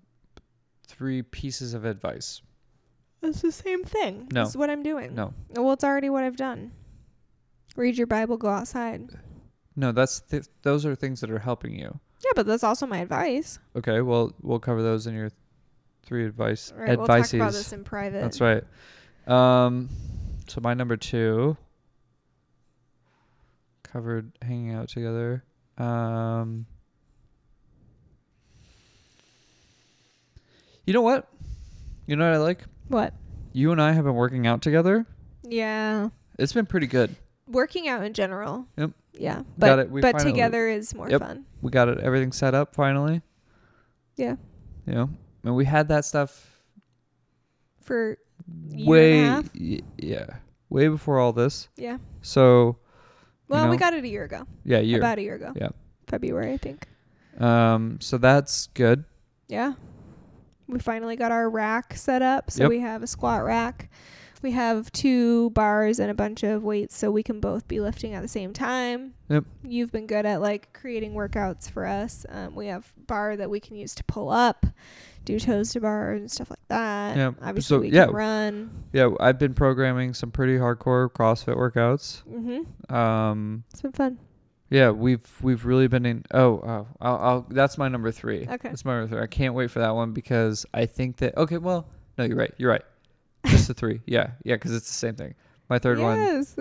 [0.87, 2.41] Three pieces of advice.
[3.23, 4.29] It's the same thing.
[4.33, 4.43] No.
[4.43, 5.15] Is what I'm doing.
[5.15, 6.73] No, Well, it's already what I've done.
[7.79, 9.09] Read your Bible, go outside.
[9.77, 12.01] no, that's th- those are things that are helping you.
[12.25, 13.61] Yeah, but that's also my advice.
[13.77, 15.31] Okay, well we'll cover those in your
[16.03, 17.65] three advice All right, we'll talk about advices.
[17.65, 18.21] this in private.
[18.21, 18.65] That's right.
[19.29, 19.89] Um,
[20.49, 21.57] so my number two
[23.85, 25.45] covered hanging out together.
[25.77, 26.67] Um,
[30.85, 31.29] you know what?
[32.07, 32.65] You know what I like?
[32.89, 33.15] What?
[33.53, 35.07] You and I have been working out together.
[35.45, 36.09] Yeah.
[36.39, 37.15] It's been pretty good.
[37.49, 38.67] Working out in general.
[38.77, 38.91] Yep.
[39.15, 39.43] Yeah.
[39.57, 39.91] But.
[39.91, 41.21] We but finally- together is more Yep.
[41.21, 41.45] fun.
[41.63, 41.99] We got it.
[41.99, 43.23] Everything set up finally.
[44.17, 44.37] Yeah.
[44.87, 45.11] You know,
[45.45, 46.61] and we had that stuff
[47.81, 48.19] For
[48.73, 50.27] way, a y- yeah,
[50.71, 51.69] way before all this.
[51.77, 51.99] yeah.
[52.23, 52.79] So
[53.49, 53.79] Well, we know?
[53.79, 54.45] got it a year ago.
[54.65, 54.99] yeah, year.
[54.99, 55.53] About a year ago.
[55.57, 55.69] Yeah.
[56.07, 56.87] February, I think.
[57.39, 59.05] Um, so that's good.
[59.49, 59.75] Yeah.
[60.67, 62.51] We finally got our rack set up.
[62.51, 62.71] So Yep.
[62.71, 63.91] we have a squat rack.
[64.43, 68.15] We have two bars and a bunch of weights so we can both be lifting
[68.15, 69.15] at the same time.
[69.29, 69.45] Yep.
[69.65, 72.25] You've been good at like creating workouts for us.
[72.29, 74.65] Um, we have bar that we can use to pull up,
[75.25, 77.17] do toes to bar and stuff like that.
[77.17, 77.33] Yeah.
[77.43, 78.07] Obviously So, we yeah.
[78.07, 78.85] can run.
[78.93, 82.23] Yeah, I've been programming some pretty hardcore CrossFit workouts.
[82.25, 82.95] Mm-hmm.
[82.95, 84.19] Um, It's been fun.
[84.71, 86.25] yeah, we've we've really been in.
[86.33, 88.43] Oh, oh, I'll, I'll, that's my number three.
[88.49, 88.69] Okay.
[88.69, 89.23] that's my number three.
[89.23, 91.37] I can't wait for that one because I think that.
[91.37, 92.55] Okay, well, no, you're right.
[92.59, 92.85] You're right.
[93.49, 94.01] Just the three.
[94.07, 95.35] Yeah, yeah, because it's the same thing.
[95.69, 96.57] My third one, yes.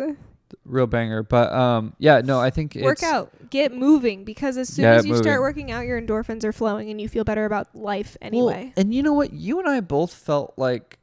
[0.65, 1.23] real banger.
[1.23, 3.49] But um, yeah, no, I think Work it's, out.
[3.49, 6.99] Get moving because as soon as you start working out, your endorphins are flowing and
[6.99, 8.73] you feel better about life Well, anyway.
[8.75, 9.31] and you know what?
[9.33, 10.99] You and I both felt like,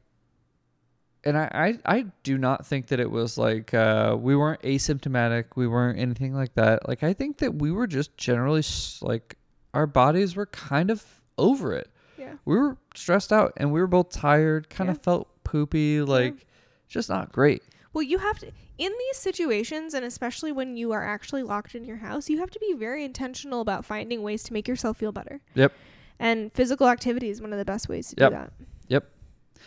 [1.23, 1.49] and I,
[1.85, 5.45] I, I do not think that it was like uh, we weren't asymptomatic.
[5.55, 6.87] We weren't anything like that.
[6.87, 9.35] Like I think that we were just generally s- like
[9.73, 11.03] our bodies were kind of
[11.39, 11.89] over it.
[12.17, 12.33] Yeah.
[12.45, 14.69] We were stressed out, and we were both tired.
[14.69, 15.01] Kind of Yeah.
[15.03, 16.01] felt poopy.
[16.01, 16.45] Like
[16.87, 17.63] just not great.
[17.93, 18.47] Well, you have to
[18.77, 22.51] in these situations and especially when you are actually locked in your house, you have
[22.51, 25.39] to be very intentional about finding ways to make yourself feel better.
[25.53, 25.71] Yep.
[26.19, 28.29] And physical activity is one of the best ways to Yep.
[28.31, 28.53] do that.
[28.89, 29.11] Yep.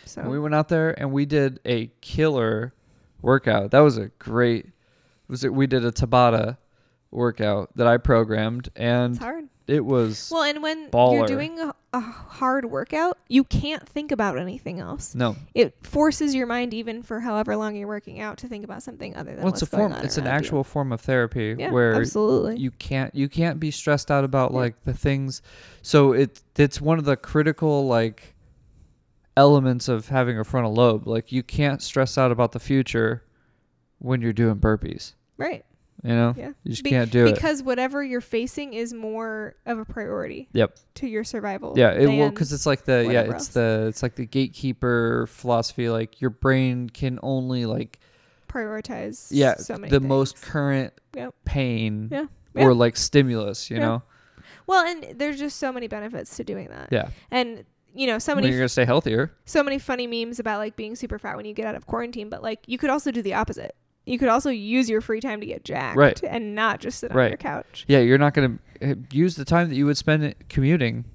[0.05, 2.73] So And we went out there and we did a killer
[3.23, 3.71] workout.
[3.71, 4.67] That was a great.
[5.27, 5.53] Was it?
[5.53, 6.57] We did a Tabata
[7.11, 9.47] workout that I programmed, and it's hard.
[9.69, 11.17] It was Well, and when Baller.
[11.19, 15.13] you're doing a, a hard workout, you can't think about anything else.
[15.15, 15.35] no.
[15.53, 19.15] It forces your mind, even for however long you're working out, to think about something
[19.15, 19.91] other than Well, it's what's a form.
[19.91, 20.37] going on It's an around you.
[20.39, 22.57] actual form of therapy yeah, where absolutely.
[22.57, 24.57] you can't you can't be stressed out about Yeah.
[24.57, 25.41] like the things.
[25.81, 28.35] So it it's one of the critical like
[29.37, 31.07] elements of having a frontal lobe.
[31.07, 33.23] Like you can't stress out about the future
[33.99, 35.13] when you're doing burpees.
[35.37, 35.63] right.
[36.03, 36.51] You know, Yeah.
[36.63, 37.35] you just Be- can't do it.
[37.35, 40.47] because whatever you're facing is more of a priority.
[40.53, 40.77] Yep.
[40.95, 41.73] To your survival.
[41.77, 43.47] Yeah, it will because it's like the yeah, it's else.
[43.49, 45.89] the it's like the gatekeeper philosophy.
[45.89, 47.99] Like your brain can only like
[48.47, 49.27] prioritize.
[49.31, 51.35] yeah So many the most current Yep.
[51.45, 52.25] pain Yeah.
[52.55, 53.69] or like stimulus.
[53.69, 53.85] You Yeah.
[53.85, 54.03] know,
[54.67, 56.89] Well, and there's just so many benefits to doing that.
[56.91, 57.09] yeah.
[57.31, 59.31] And you know, so When many you're gonna stay healthier.
[59.45, 62.29] so many funny memes about like being super fat when you get out of quarantine,
[62.29, 63.75] but like you could also do the opposite.
[64.09, 66.19] You could also use your free time to get jacked Right.
[66.23, 67.85] and not just sit on your couch.
[67.87, 71.05] Yeah, you're not gonna uh, use the time that you would spend commuting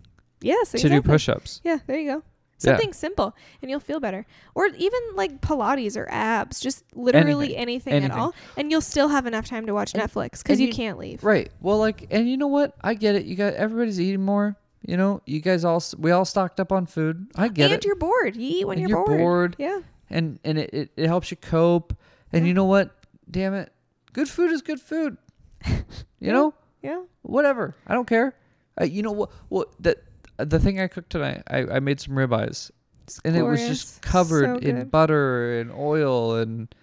[0.41, 1.01] Yes, to exactly.
[1.01, 1.61] do push-ups.
[1.65, 2.23] Yeah, there you go.
[2.61, 2.71] Yeah.
[2.77, 4.25] Something simple and you'll feel better.
[4.55, 8.13] Or even like Pilates or abs, just literally anything, Anything.
[8.13, 8.35] at all.
[8.57, 11.25] And you'll still have enough time to watch And- Netflix because you, you- can't leave.
[11.25, 11.51] Right.
[11.61, 12.75] Well, like, and you know what?
[12.83, 13.25] I get it.
[13.27, 14.57] You got everybody's eating more.
[14.87, 17.27] You know, you guys all we all stocked up on food.
[17.37, 17.85] I get and it.
[17.87, 18.37] you're bored.
[18.37, 19.19] You eat when And you're, you're bored.
[19.19, 19.57] bored.
[19.59, 19.81] Yeah.
[20.11, 21.95] and and it, it, it helps you cope.
[22.35, 22.91] And you know what?
[23.31, 23.73] Damn it,
[24.13, 25.17] good food is good food.
[26.21, 27.03] You know, Yeah.
[27.23, 27.75] whatever.
[27.87, 28.35] I don't care.
[28.81, 29.31] Uh, you know what?
[29.49, 29.99] What the
[30.39, 31.43] the thing I cooked tonight?
[31.49, 32.71] I, I made some ribeyes,
[33.03, 36.75] It's and it was just covered So in butter and oil and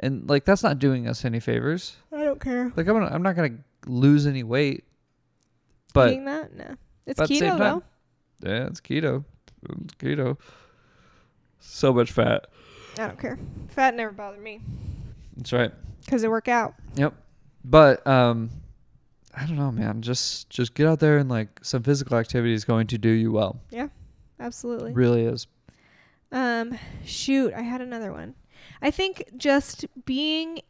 [0.00, 1.96] and like that's not doing us any favors.
[2.12, 2.72] I don't care.
[2.76, 4.84] Like I'm gonna, I'm not gonna lose any weight,
[5.94, 6.54] but Eating that?
[6.54, 6.74] No.
[7.06, 7.82] It's but at the same keto though.
[8.50, 9.24] yeah, it's keto.
[9.82, 10.38] It's keto.
[11.58, 12.48] So much fat.
[12.98, 13.38] I don't care.
[13.68, 14.60] Fat never bothered me
[15.36, 15.72] That's right.
[16.04, 16.74] because I work out.
[16.96, 17.14] Yep.
[17.64, 18.50] But um
[19.36, 20.00] I don't know, man.
[20.02, 23.32] Just just get out there and like some physical activity is going to do you
[23.32, 23.60] well.
[23.70, 23.88] Yeah.
[24.38, 24.92] Absolutely.
[24.92, 25.46] Really is.
[26.30, 28.34] Um, shoot, I had another one.
[28.82, 30.60] I think just being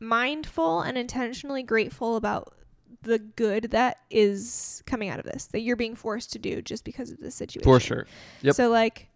[0.00, 2.54] mindful and intentionally grateful about
[3.02, 6.84] the good that is coming out of this, that you're being forced to do just
[6.84, 7.64] because of this situation.
[7.64, 8.06] For sure.
[8.42, 8.54] Yep.
[8.54, 9.08] So like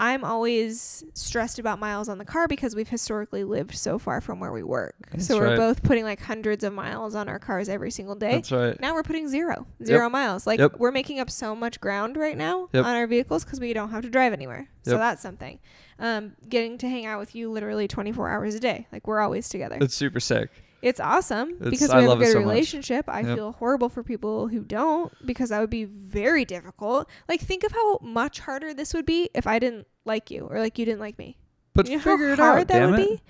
[0.00, 4.38] I'm always stressed about miles on the car because we've historically lived so far from
[4.38, 4.94] where we work.
[5.10, 5.56] That's so we're right.
[5.56, 8.32] both putting like hundreds of miles on our cars every single day.
[8.36, 8.80] That's right.
[8.80, 10.46] Now we're putting zero, zero miles.
[10.46, 10.76] Like Yep.
[10.78, 12.84] we're making up so much ground right now Yep.
[12.84, 14.68] on our vehicles because we don't have to drive anywhere.
[14.84, 15.58] So that's something.
[15.98, 18.86] Um, getting to hang out with you literally 24 hours a day.
[18.92, 19.78] Like we're always together.
[19.80, 20.50] It's super sick.
[20.80, 22.48] It's awesome It's- because I we have a good so much.
[22.48, 23.04] relationship.
[23.08, 23.36] I Yep.
[23.36, 27.08] feel horrible for people who don't because that would be very difficult.
[27.28, 30.60] Like think of how much harder this would be if I didn't like you or
[30.60, 31.36] like you didn't like me.
[31.74, 33.08] But you know figure how it hard out, that would it.
[33.08, 33.22] be.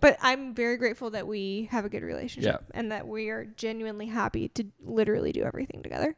[0.00, 4.06] But I'm very grateful that we have a good relationship and that we are genuinely
[4.06, 6.14] happy to literally do everything together.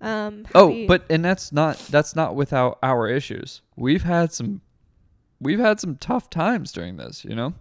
[0.00, 3.62] Um, Oh, but and that's not that's not without our issues.
[3.76, 4.60] We've had some
[5.40, 7.54] we've had some tough times during this, you know?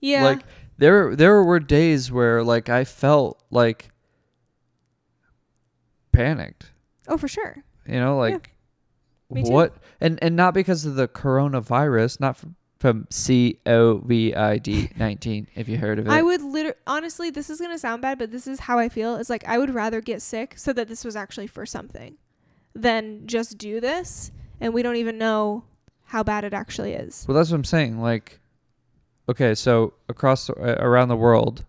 [0.00, 0.40] yeah, Like
[0.78, 3.90] there there were days where like I felt like
[6.12, 6.72] panicked.
[7.08, 7.64] oh for sure.
[7.86, 8.54] You know, like
[9.34, 9.42] too.
[9.50, 9.74] what?
[10.00, 14.90] And and not because of the coronavirus, not from, from C O V I D
[14.96, 15.48] nineteen.
[15.54, 18.30] If you heard of it, I would literally, honestly, this is gonna sound bad, but
[18.30, 19.16] this is how I feel.
[19.16, 22.16] It's like I would rather get sick so that this was actually for something,
[22.74, 25.64] than just do this and we don't even know
[26.04, 27.24] how bad it actually is.
[27.28, 28.00] well, that's what I'm saying.
[28.00, 28.40] Like,
[29.28, 31.64] okay, so across uh, around the world,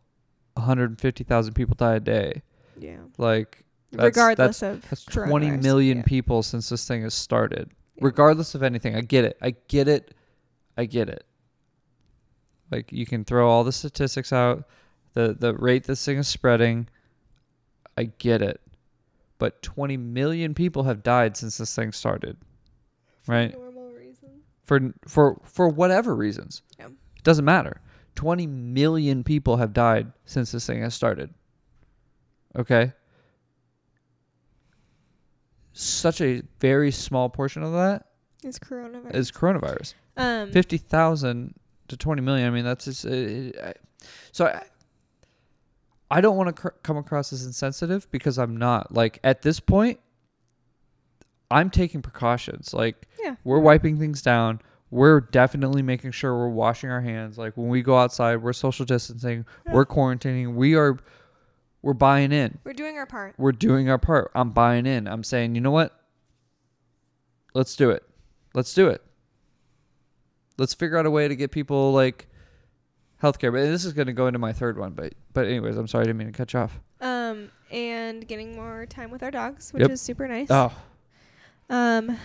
[0.56, 2.42] 150,000 people die a day.
[2.80, 2.98] Yeah.
[3.18, 5.64] Like, that's, Regardless that's, of that's 20 coronavirus.
[5.64, 6.04] million Yeah.
[6.04, 7.70] people since this thing has started.
[7.96, 8.02] Yeah.
[8.06, 9.38] Regardless of anything, I get it.
[9.42, 10.14] I get it.
[10.78, 11.24] I get it.
[12.72, 14.66] Like you can throw all the statistics out,
[15.14, 16.88] the the rate this thing is spreading.
[17.98, 18.60] I get it.
[19.38, 22.38] But 20 million people have died since this thing started.
[23.28, 23.54] Right?
[23.54, 24.30] Normal reason.
[24.64, 26.64] For for for whatever reasons.
[26.80, 26.88] Yeah.
[27.26, 27.82] Doesn't matter.
[28.16, 31.34] 20 million people have died since this thing has started.
[32.56, 32.94] Okay?
[35.74, 38.06] Such a very small portion of that
[38.44, 39.16] It's coronavirus.
[39.16, 39.94] is coronavirus.
[40.16, 41.54] um, 50,000
[41.90, 42.48] to 20 million.
[42.48, 43.74] I mean, that's just, uh, uh,
[44.32, 44.64] so I,
[46.10, 48.94] I don't want to cr- come across as insensitive because I'm not.
[48.94, 50.00] Like, at this point,
[51.52, 52.74] I'm taking precautions.
[52.74, 53.36] Like, yeah.
[53.44, 54.62] we're wiping things down.
[54.92, 57.38] We're definitely making sure we're washing our hands.
[57.38, 59.74] Like, when we go outside, we're social distancing, Yeah.
[59.74, 60.98] we're quarantining, we are,
[61.82, 62.60] we're buying in.
[62.64, 63.34] We're doing our part.
[63.38, 64.32] We're doing our part.
[64.36, 65.08] I'm buying in.
[65.08, 65.92] I'm saying, you know what?
[67.54, 68.04] Let's do it.
[68.54, 69.02] Let's do it.
[70.58, 72.28] Let's figure out a way to get people like
[73.22, 73.52] healthcare.
[73.52, 74.92] But this is going to go into my third one.
[74.94, 76.80] But but anyways, I'm sorry, I didn't mean to cut you off.
[77.02, 79.92] Um, and getting more time with our dogs, which Yep.
[79.92, 80.48] is super nice.
[80.50, 80.72] Oh,
[81.70, 82.18] Um,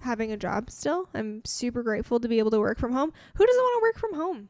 [0.00, 1.08] having a job still.
[1.14, 3.12] I'm super grateful to be able to work from home.
[3.34, 4.48] Who doesn't want to work from home?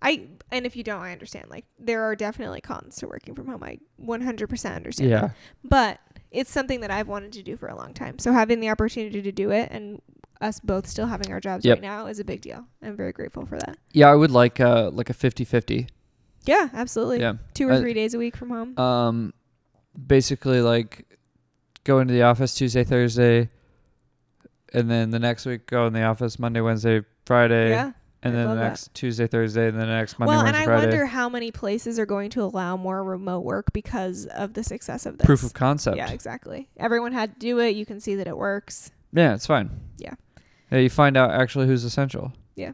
[0.00, 1.46] I and if you don't, I understand.
[1.50, 3.62] Like there are definitely cons to working from home.
[3.64, 5.10] I 100% understand.
[5.10, 5.20] yeah.
[5.20, 5.34] that.
[5.64, 5.98] But
[6.30, 8.18] it's something that I've wanted to do for a long time.
[8.18, 10.00] So having the opportunity to do it and
[10.40, 11.78] us both still having our jobs Yep.
[11.78, 12.64] right now is a big deal.
[12.80, 13.76] I'm very grateful for that.
[13.92, 15.88] Yeah, I would like uh like a 50-50.
[16.44, 17.18] Yeah, absolutely.
[17.20, 17.34] Yeah.
[17.54, 18.78] Two or I- three days a week from home.
[18.78, 19.34] Um,
[20.06, 21.06] basically like
[21.82, 23.50] go into the office Tuesday, Thursday,
[24.72, 27.92] and then the next week go in the office Monday, Wednesday, Friday, yeah.
[28.22, 28.68] and I then the love that.
[28.68, 30.86] next Tuesday, Thursday, and then the next Monday, well, and I Friday.
[30.86, 35.06] wonder how many places are going to allow more remote work because of the success
[35.06, 35.26] of this.
[35.26, 35.96] Proof of concept.
[35.96, 36.68] Yeah, exactly.
[36.76, 37.76] Everyone had to do it.
[37.76, 38.90] You can see that it works.
[39.12, 39.70] Yeah, it's fine.
[39.96, 40.14] Yeah.
[40.70, 42.32] Yeah, you find out actually who's essential.
[42.56, 42.72] Yeah.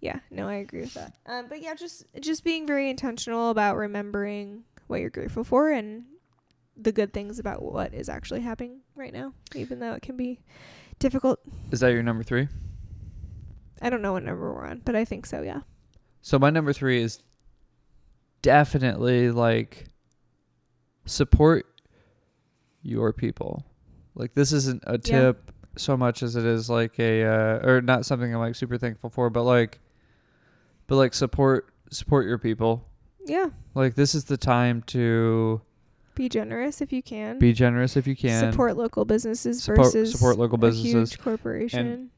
[0.00, 1.14] Yeah, no, I agree with that.
[1.26, 6.04] Um, but yeah, just just being very intentional about remembering what you're grateful for and
[6.76, 10.40] the good things about what is actually happening right now, even though it can be
[10.98, 11.40] difficult.
[11.70, 12.48] Is that your number three?
[13.80, 15.42] I don't know what number we're on, but I think so.
[15.42, 15.60] Yeah.
[16.20, 17.20] So my number three is
[18.42, 19.86] definitely like
[21.04, 21.66] support
[22.82, 23.64] your people.
[24.14, 25.20] Like this isn't a Yeah.
[25.20, 28.76] tip so much as it is like a uh, or not something I'm like super
[28.78, 29.80] thankful for, but like
[30.86, 32.88] but like support support your people.
[33.24, 33.50] Yeah.
[33.74, 35.60] Like this is the time to
[36.14, 37.38] Be generous if you can.
[37.38, 38.52] be generous if you can.
[38.52, 41.10] Support local businesses Support- versus support local businesses.
[41.12, 42.10] huge corporation.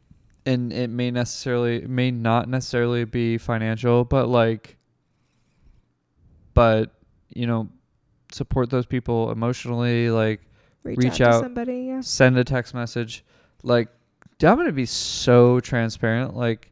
[0.47, 4.77] and it may necessarily it may not necessarily be financial but like
[6.55, 6.93] but
[7.35, 7.69] you know
[8.33, 10.41] support those people emotionally like
[10.83, 11.39] reach, reach out, out.
[11.39, 11.79] to somebody.
[11.85, 12.01] Yeah.
[12.03, 13.25] send a text message
[13.63, 13.89] like
[14.43, 16.71] i'm gonna be so transparent like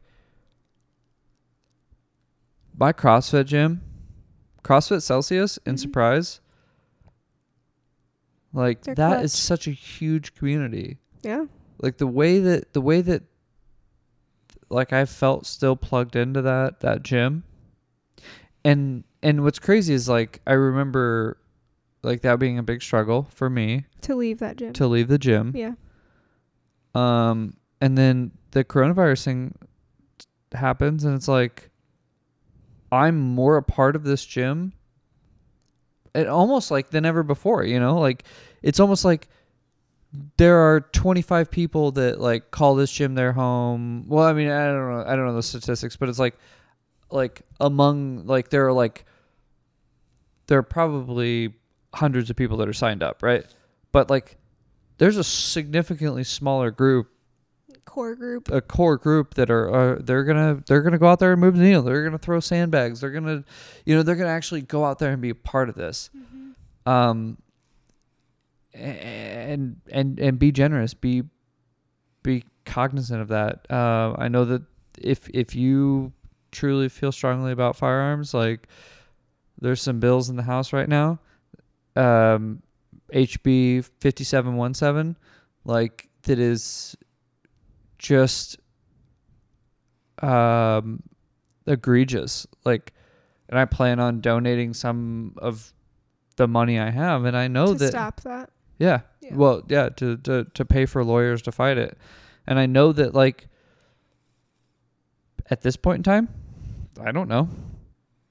[2.77, 3.81] my crossfit gym
[4.63, 5.79] crossfit celsius in Mhm.
[5.79, 6.41] surprise
[8.53, 9.41] like They're that is clutch.
[9.41, 11.45] such a huge community Yeah.
[11.79, 13.23] like the way that the way that
[14.69, 17.43] like I felt still plugged into that that gym.
[18.65, 21.37] And and what's crazy is like I remember
[22.01, 24.73] like that being a big struggle for me To leave that gym.
[24.73, 25.51] to leave the gym.
[25.55, 25.73] yeah.
[26.95, 29.55] Um and then the coronavirus thing
[30.53, 31.69] happens and it's like
[32.91, 34.73] I'm more a part of this gym
[36.13, 37.99] and almost like than ever before, you know?
[37.99, 38.23] Like
[38.61, 39.27] it's almost like
[40.37, 44.05] there are 25 people that like call this gym their home.
[44.07, 46.37] Well, I mean, I don't know, I don't know the statistics, but it's like
[47.09, 49.05] like among like there are like
[50.47, 51.53] there are probably
[51.93, 53.45] hundreds of people that are signed up, right?
[53.91, 54.37] But like
[54.97, 57.09] there's a significantly smaller group
[57.85, 58.49] Core group.
[58.49, 61.57] a core group that are uh, they're gonna they're gonna go out there and move
[61.57, 61.83] the needle.
[61.83, 63.01] They're gonna throw sandbags.
[63.01, 63.43] They're gonna,
[63.85, 66.09] you know, they're gonna actually go out there and be a part of this.
[66.15, 66.89] Mm-hmm.
[66.89, 67.37] Um,
[68.73, 70.93] and and and be generous.
[70.93, 71.23] Be
[72.23, 73.69] be cognizant of that.
[73.69, 74.63] Uh, I know that
[74.97, 76.13] if if you
[76.51, 78.67] truly feel strongly about firearms, like
[79.59, 81.19] there's some bills in the house right now.
[81.95, 82.63] Um,
[83.13, 85.17] HB fifty seven one seven,
[85.65, 86.95] like that is
[88.03, 88.57] just
[90.21, 91.01] um
[91.65, 92.93] egregious like
[93.49, 95.73] and i plan on donating some of
[96.35, 98.49] the money i have and i know to that stop that.
[98.77, 99.35] yeah, Yeah.
[99.35, 101.97] well yeah to, to to pay for lawyers to fight it
[102.45, 103.47] and i know that like
[105.49, 106.29] at this point in time
[107.01, 107.49] i don't know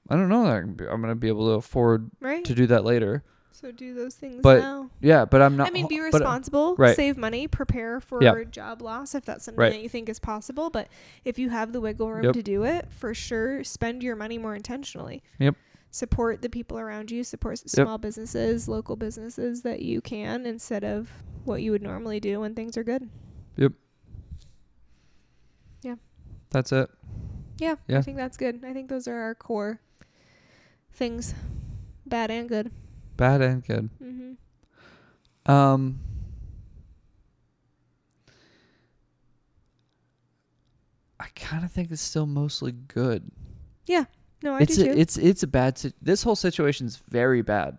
[0.09, 2.45] i don't know that i'm gonna be able to afford Right.
[2.45, 3.23] to do that later
[3.53, 4.89] so do those things But now.
[4.99, 6.95] yeah but i'm not I mean, be but- uh, responsible, right.
[6.95, 8.43] save money, prepare for Yeah.
[8.45, 9.71] job loss if that's something Right.
[9.71, 10.69] that you think is possible.
[10.69, 10.87] But
[11.23, 12.33] if you have the wiggle room Yep.
[12.33, 15.21] to do it, for sure, spend your money more intentionally.
[15.39, 15.55] Yep.
[15.91, 17.23] Support the people around you.
[17.23, 17.85] Support s- Yep.
[17.85, 21.11] small businesses, local businesses that you can instead of
[21.45, 23.07] what you would normally do when things are good.
[23.57, 23.73] Yep.
[25.83, 25.95] Yeah.
[26.49, 26.89] That's it
[27.59, 27.99] Yeah, Yeah.
[27.99, 28.65] I think that's good.
[28.65, 29.79] I think those are our core
[30.91, 31.33] things,
[32.05, 32.71] bad and good.
[33.23, 35.51] Bad and good Mm-hmm.
[35.51, 35.99] Um,
[41.19, 43.29] I kind of think it's still mostly good.
[43.85, 44.05] Yeah.
[44.41, 44.99] No, I it's do a, too.
[44.99, 45.77] it's it's a bad.
[45.77, 47.77] Si- this whole situation's very bad,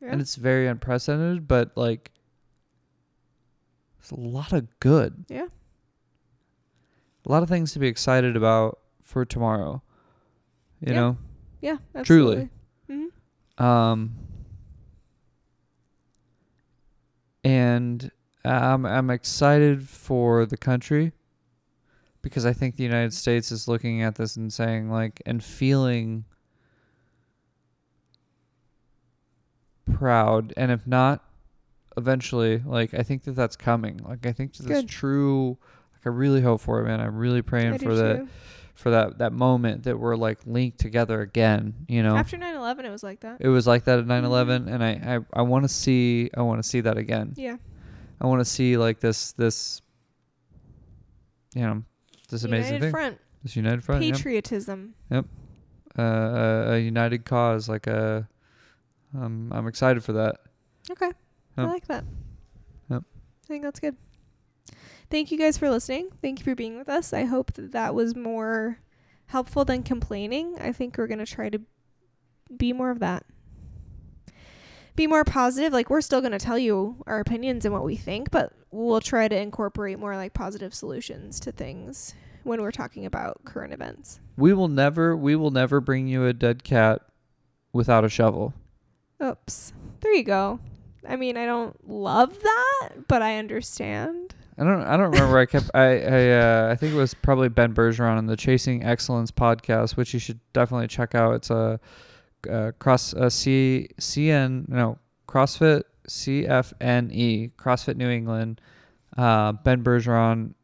[0.00, 0.08] yeah.
[0.12, 1.48] and it's very unprecedented.
[1.48, 2.12] But like,
[3.98, 5.24] there's a lot of good.
[5.28, 5.46] Yeah.
[7.26, 9.82] A lot of things to be excited about for tomorrow.
[10.80, 11.00] You Yeah.
[11.00, 11.16] know.
[11.60, 12.48] yeah, truly.
[12.90, 13.64] Mm-hmm.
[13.64, 14.14] Um,
[17.44, 18.10] and
[18.44, 21.12] I'm I'm excited for the country
[22.22, 26.24] because I think the United States is looking at this and saying like and feeling
[29.92, 30.52] proud.
[30.56, 31.22] And if not
[31.96, 33.98] eventually like I think that that's coming.
[33.98, 34.88] Like I think that this Good.
[34.88, 35.58] true.
[35.92, 37.00] Like I really hope for it man.
[37.00, 38.16] I'm really praying I for that.
[38.20, 38.28] too.
[38.74, 42.90] For that that moment that we're like linked together again you know After 9/11, it
[42.90, 43.36] was like that.
[43.40, 44.74] it was like that at 9/11 Mhm.
[44.74, 47.32] and I I, I want to see I want to see that again.
[47.36, 47.56] Yeah.
[48.20, 49.80] I want to see like this this
[51.54, 51.82] you know
[52.30, 52.90] this amazing United thing.
[52.92, 54.02] Front, This united front.
[54.02, 54.14] yep.
[54.16, 54.94] patriotism.
[55.12, 55.22] uh,
[55.98, 57.68] a, a united cause.
[57.68, 58.26] Like a,
[59.14, 60.36] um, I'm excited for that.
[60.90, 61.12] Okay.
[61.56, 62.04] I like that.
[62.90, 63.02] Yep.
[63.04, 63.96] I think that's good.
[65.10, 66.10] Thank you guys for listening.
[66.20, 67.12] Thank you for being with us.
[67.12, 68.78] I hope that that was more
[69.26, 70.56] helpful than complaining.
[70.60, 71.60] I think we're going to try to
[72.56, 73.24] be more of that.
[74.96, 75.72] Be more positive.
[75.72, 79.00] Like, we're still going to tell you our opinions and what we think, but we'll
[79.00, 84.20] try to incorporate more like positive solutions to things when we're talking about current events.
[84.36, 87.02] We will never, we will never bring you a dead cat
[87.72, 88.54] without a shovel.
[89.22, 89.72] Oops.
[90.00, 90.60] There you go.
[91.08, 94.34] I mean, I don't love that, but I understand.
[94.56, 95.38] I don't, I don't remember.
[95.38, 98.84] I kept, I, I, uh, I think it was probably Ben Bergeron on the Chasing
[98.84, 101.34] Excellence podcast, which you should definitely check out.
[101.34, 101.80] It's a,
[102.48, 108.60] uh, cross, uh, C, no, CrossFit CFNE, CrossFit New England.
[109.16, 110.54] Uh, ben Bergeron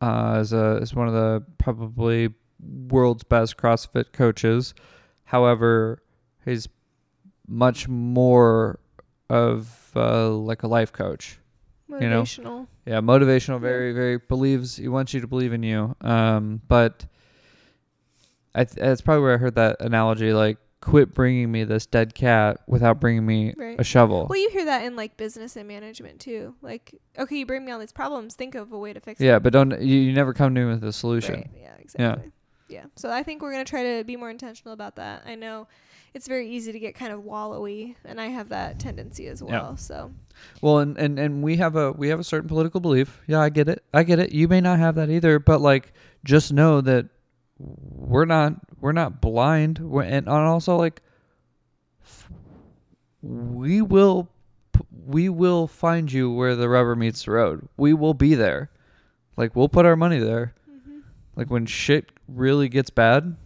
[0.00, 2.28] uh, is a is one of the probably
[2.60, 4.74] world's best CrossFit coaches.
[5.24, 6.02] However,
[6.44, 6.68] he's
[7.46, 8.78] much more
[9.28, 11.39] of uh, like a life coach.
[11.98, 12.66] You know?
[12.86, 13.60] Yeah, motivational.
[13.60, 14.76] Very, very believes.
[14.76, 15.96] He wants you to believe in you.
[16.00, 17.04] Um, but
[18.54, 20.32] I th- that's probably where I heard that analogy.
[20.32, 23.78] Like, quit bringing me this dead cat without bringing me Right.
[23.78, 24.26] a shovel.
[24.30, 26.54] Well, you hear that in like business and management too.
[26.62, 28.34] Like, okay, you bring me all these problems.
[28.34, 29.24] Think of a way to fix it.
[29.26, 29.42] yeah, them.
[29.42, 31.34] but don't you, you never come to me with a solution.
[31.34, 31.50] Right.
[31.54, 31.74] Yeah.
[31.78, 32.24] Exactly.
[32.26, 32.30] Yeah.
[32.96, 35.22] So I think we're gonna try to be more intentional about that.
[35.26, 35.66] I know
[36.12, 39.52] it's very easy to get kind of wallowy, and I have that tendency as well.
[39.52, 39.62] Yeah.
[39.62, 39.76] well.
[39.76, 40.12] So
[40.60, 43.20] Well, and, and and we have a we have a certain political belief.
[43.26, 43.84] Yeah, I get it.
[43.94, 44.32] I get it.
[44.32, 45.92] You may not have that either, but like
[46.24, 47.06] just know that
[47.58, 49.78] we're not we're not blind.
[49.78, 51.02] We're, and and also like
[53.22, 54.28] we will
[55.06, 57.68] we will find you where the rubber meets the road.
[57.76, 58.70] We will be there.
[59.36, 60.54] Like we'll put our money there.
[60.70, 61.00] mm-hmm.
[61.36, 63.36] Like when shit really gets bad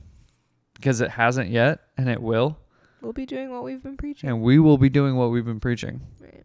[0.75, 2.59] because it hasn't yet and it will.
[3.01, 4.29] we'll be doing what we've been preaching.
[4.31, 6.01] And we will be doing what we've been preaching.
[6.21, 6.45] Right.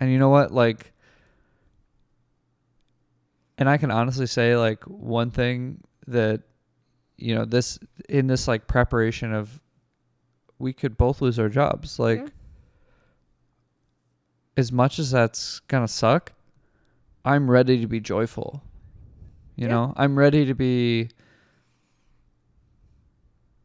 [0.00, 0.52] And you know what?
[0.52, 0.92] Like,
[3.58, 6.42] and I can honestly say, like, one thing that,
[7.16, 7.78] you know, this,
[8.08, 9.60] in this, like, preparation of,
[10.58, 11.98] we could both lose our jobs.
[11.98, 12.28] Like, Yeah.
[14.56, 16.32] as much as that's gonna suck,
[17.24, 18.62] I'm ready to be joyful.
[19.56, 19.72] You Yeah.
[19.74, 21.08] know, I'm ready to be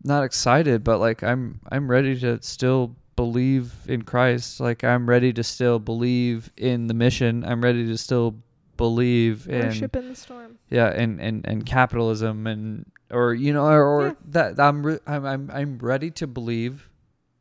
[0.03, 4.59] not excited, but like I'm I'm ready to still believe in Christ.
[4.59, 7.43] Like I'm ready to still believe in the mission.
[7.45, 8.35] I'm ready to still
[8.77, 10.57] believe in Worship in the storm.
[10.69, 14.13] yeah, and and and capitalism and or you know or, or Yeah.
[14.29, 16.89] that I'm, re- I'm I'm I'm ready to believe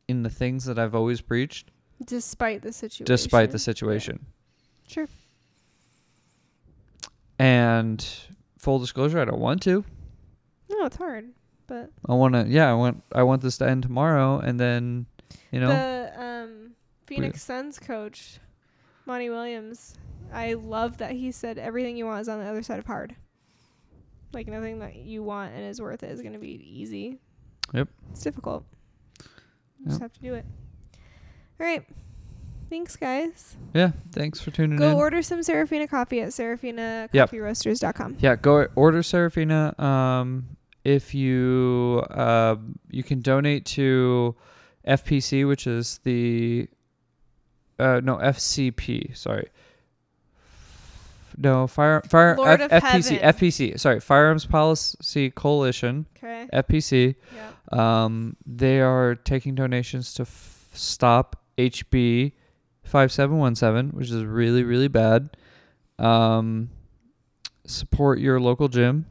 [0.07, 1.71] in the things that I've always preached
[2.05, 3.05] Despite the situation.
[3.05, 3.63] despite the Yeah.
[3.71, 4.25] situation.
[4.87, 5.07] Sure.
[7.39, 8.05] And
[8.57, 9.83] full disclosure, I don't want to.
[10.69, 11.29] No, it's hard,
[11.71, 12.45] but I want to.
[12.49, 13.01] Yeah, I want.
[13.13, 15.05] I want this to end tomorrow, and then,
[15.53, 16.71] you know, the um,
[17.07, 18.39] Phoenix Suns coach,
[19.05, 19.95] Monty Williams,
[20.33, 23.15] I love that he said everything you want is on the other side of hard.
[24.33, 27.19] Like nothing that you want and is worth it is going to be easy.
[27.73, 27.87] Yep.
[28.11, 28.65] It's difficult.
[29.79, 30.43] You just have to do it.
[31.57, 31.85] All right.
[32.69, 33.55] Thanks, guys.
[33.73, 33.91] yeah.
[34.11, 34.93] Thanks for tuning Go in.
[34.93, 38.17] Go order some Serafina coffee at serafinacoffeeroasters.com.
[38.19, 39.73] yeah, go order Serafina.
[39.81, 42.55] Um, if you uh,
[42.89, 44.35] you can donate to
[44.87, 46.67] FPC, which is the
[47.79, 49.15] uh, no FCP.
[49.17, 49.47] Sorry.
[51.37, 53.33] No fire fire F- FPC Heaven.
[53.39, 56.47] FPC sorry Firearms Policy Coalition Okay.
[56.53, 58.03] FPC Yeah.
[58.03, 62.33] Um, they are taking donations to f- stop HB
[62.83, 65.37] 5717, which is really, really bad.
[65.97, 66.69] Um,
[67.65, 69.05] support your local gym.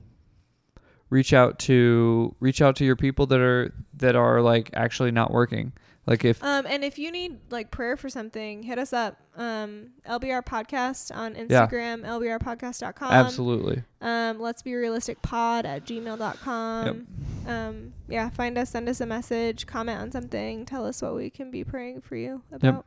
[1.10, 5.32] Reach out to reach out to your people that are that are like actually not
[5.32, 5.72] working.
[6.06, 9.20] Like if Um, and if you need like prayer for something, hit us up.
[9.36, 12.38] Um, LBR podcast on Instagram, Yeah.
[12.38, 13.12] Lbrpodcast.com.
[13.12, 13.82] absolutely.
[14.00, 17.06] Um, let's be realistic pod at gmail.com.
[17.46, 21.28] Um, yeah, find us, send us a message, comment on something, tell us what we
[21.30, 22.86] can be praying for you about.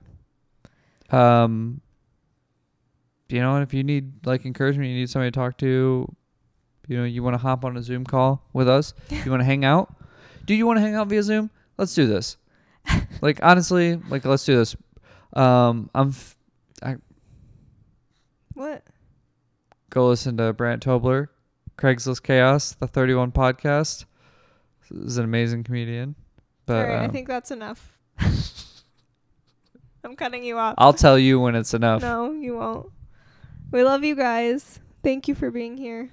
[1.12, 1.82] Um,
[3.30, 6.14] you know, and if you need like encouragement, you need somebody to talk to,
[6.88, 9.46] you know, you want to hop on a Zoom call with us, you want to
[9.46, 9.96] hang out.
[10.46, 11.50] Do you want to hang out via Zoom?
[11.78, 12.38] Let's do this.
[13.22, 14.76] like honestly, like let's do this.
[15.34, 16.38] Um, I'm f-
[18.54, 18.84] What?
[19.94, 21.28] go listen to Brant Tobler,
[21.78, 24.06] Craigslist Chaos, the 31 podcast.
[24.90, 26.16] He's an amazing comedian.
[26.66, 27.98] But All right, I um, think that's enough.
[30.04, 30.76] I'm cutting you off.
[30.78, 32.02] I'll tell you when it's enough.
[32.02, 32.90] No, you won't.
[33.72, 34.80] We love you guys.
[35.04, 36.10] Thank you for being here.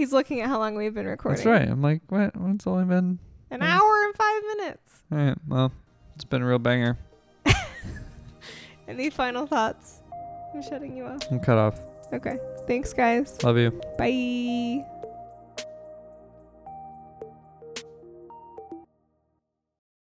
[0.00, 1.44] He's looking at how long we've been recording.
[1.44, 1.68] That's right.
[1.68, 2.32] I'm like, what?
[2.54, 3.18] It's only been.
[3.50, 3.78] An Yeah.
[3.78, 5.02] hour and five minutes.
[5.12, 5.36] All right.
[5.46, 5.72] Well,
[6.14, 6.96] it's been a real banger.
[8.88, 9.98] Any final thoughts?
[10.54, 11.20] I'm shutting you off.
[11.30, 11.78] I'm cut off.
[12.14, 12.38] Okay.
[12.66, 13.42] Thanks, guys.
[13.44, 13.78] Love you.
[13.98, 14.86] Bye.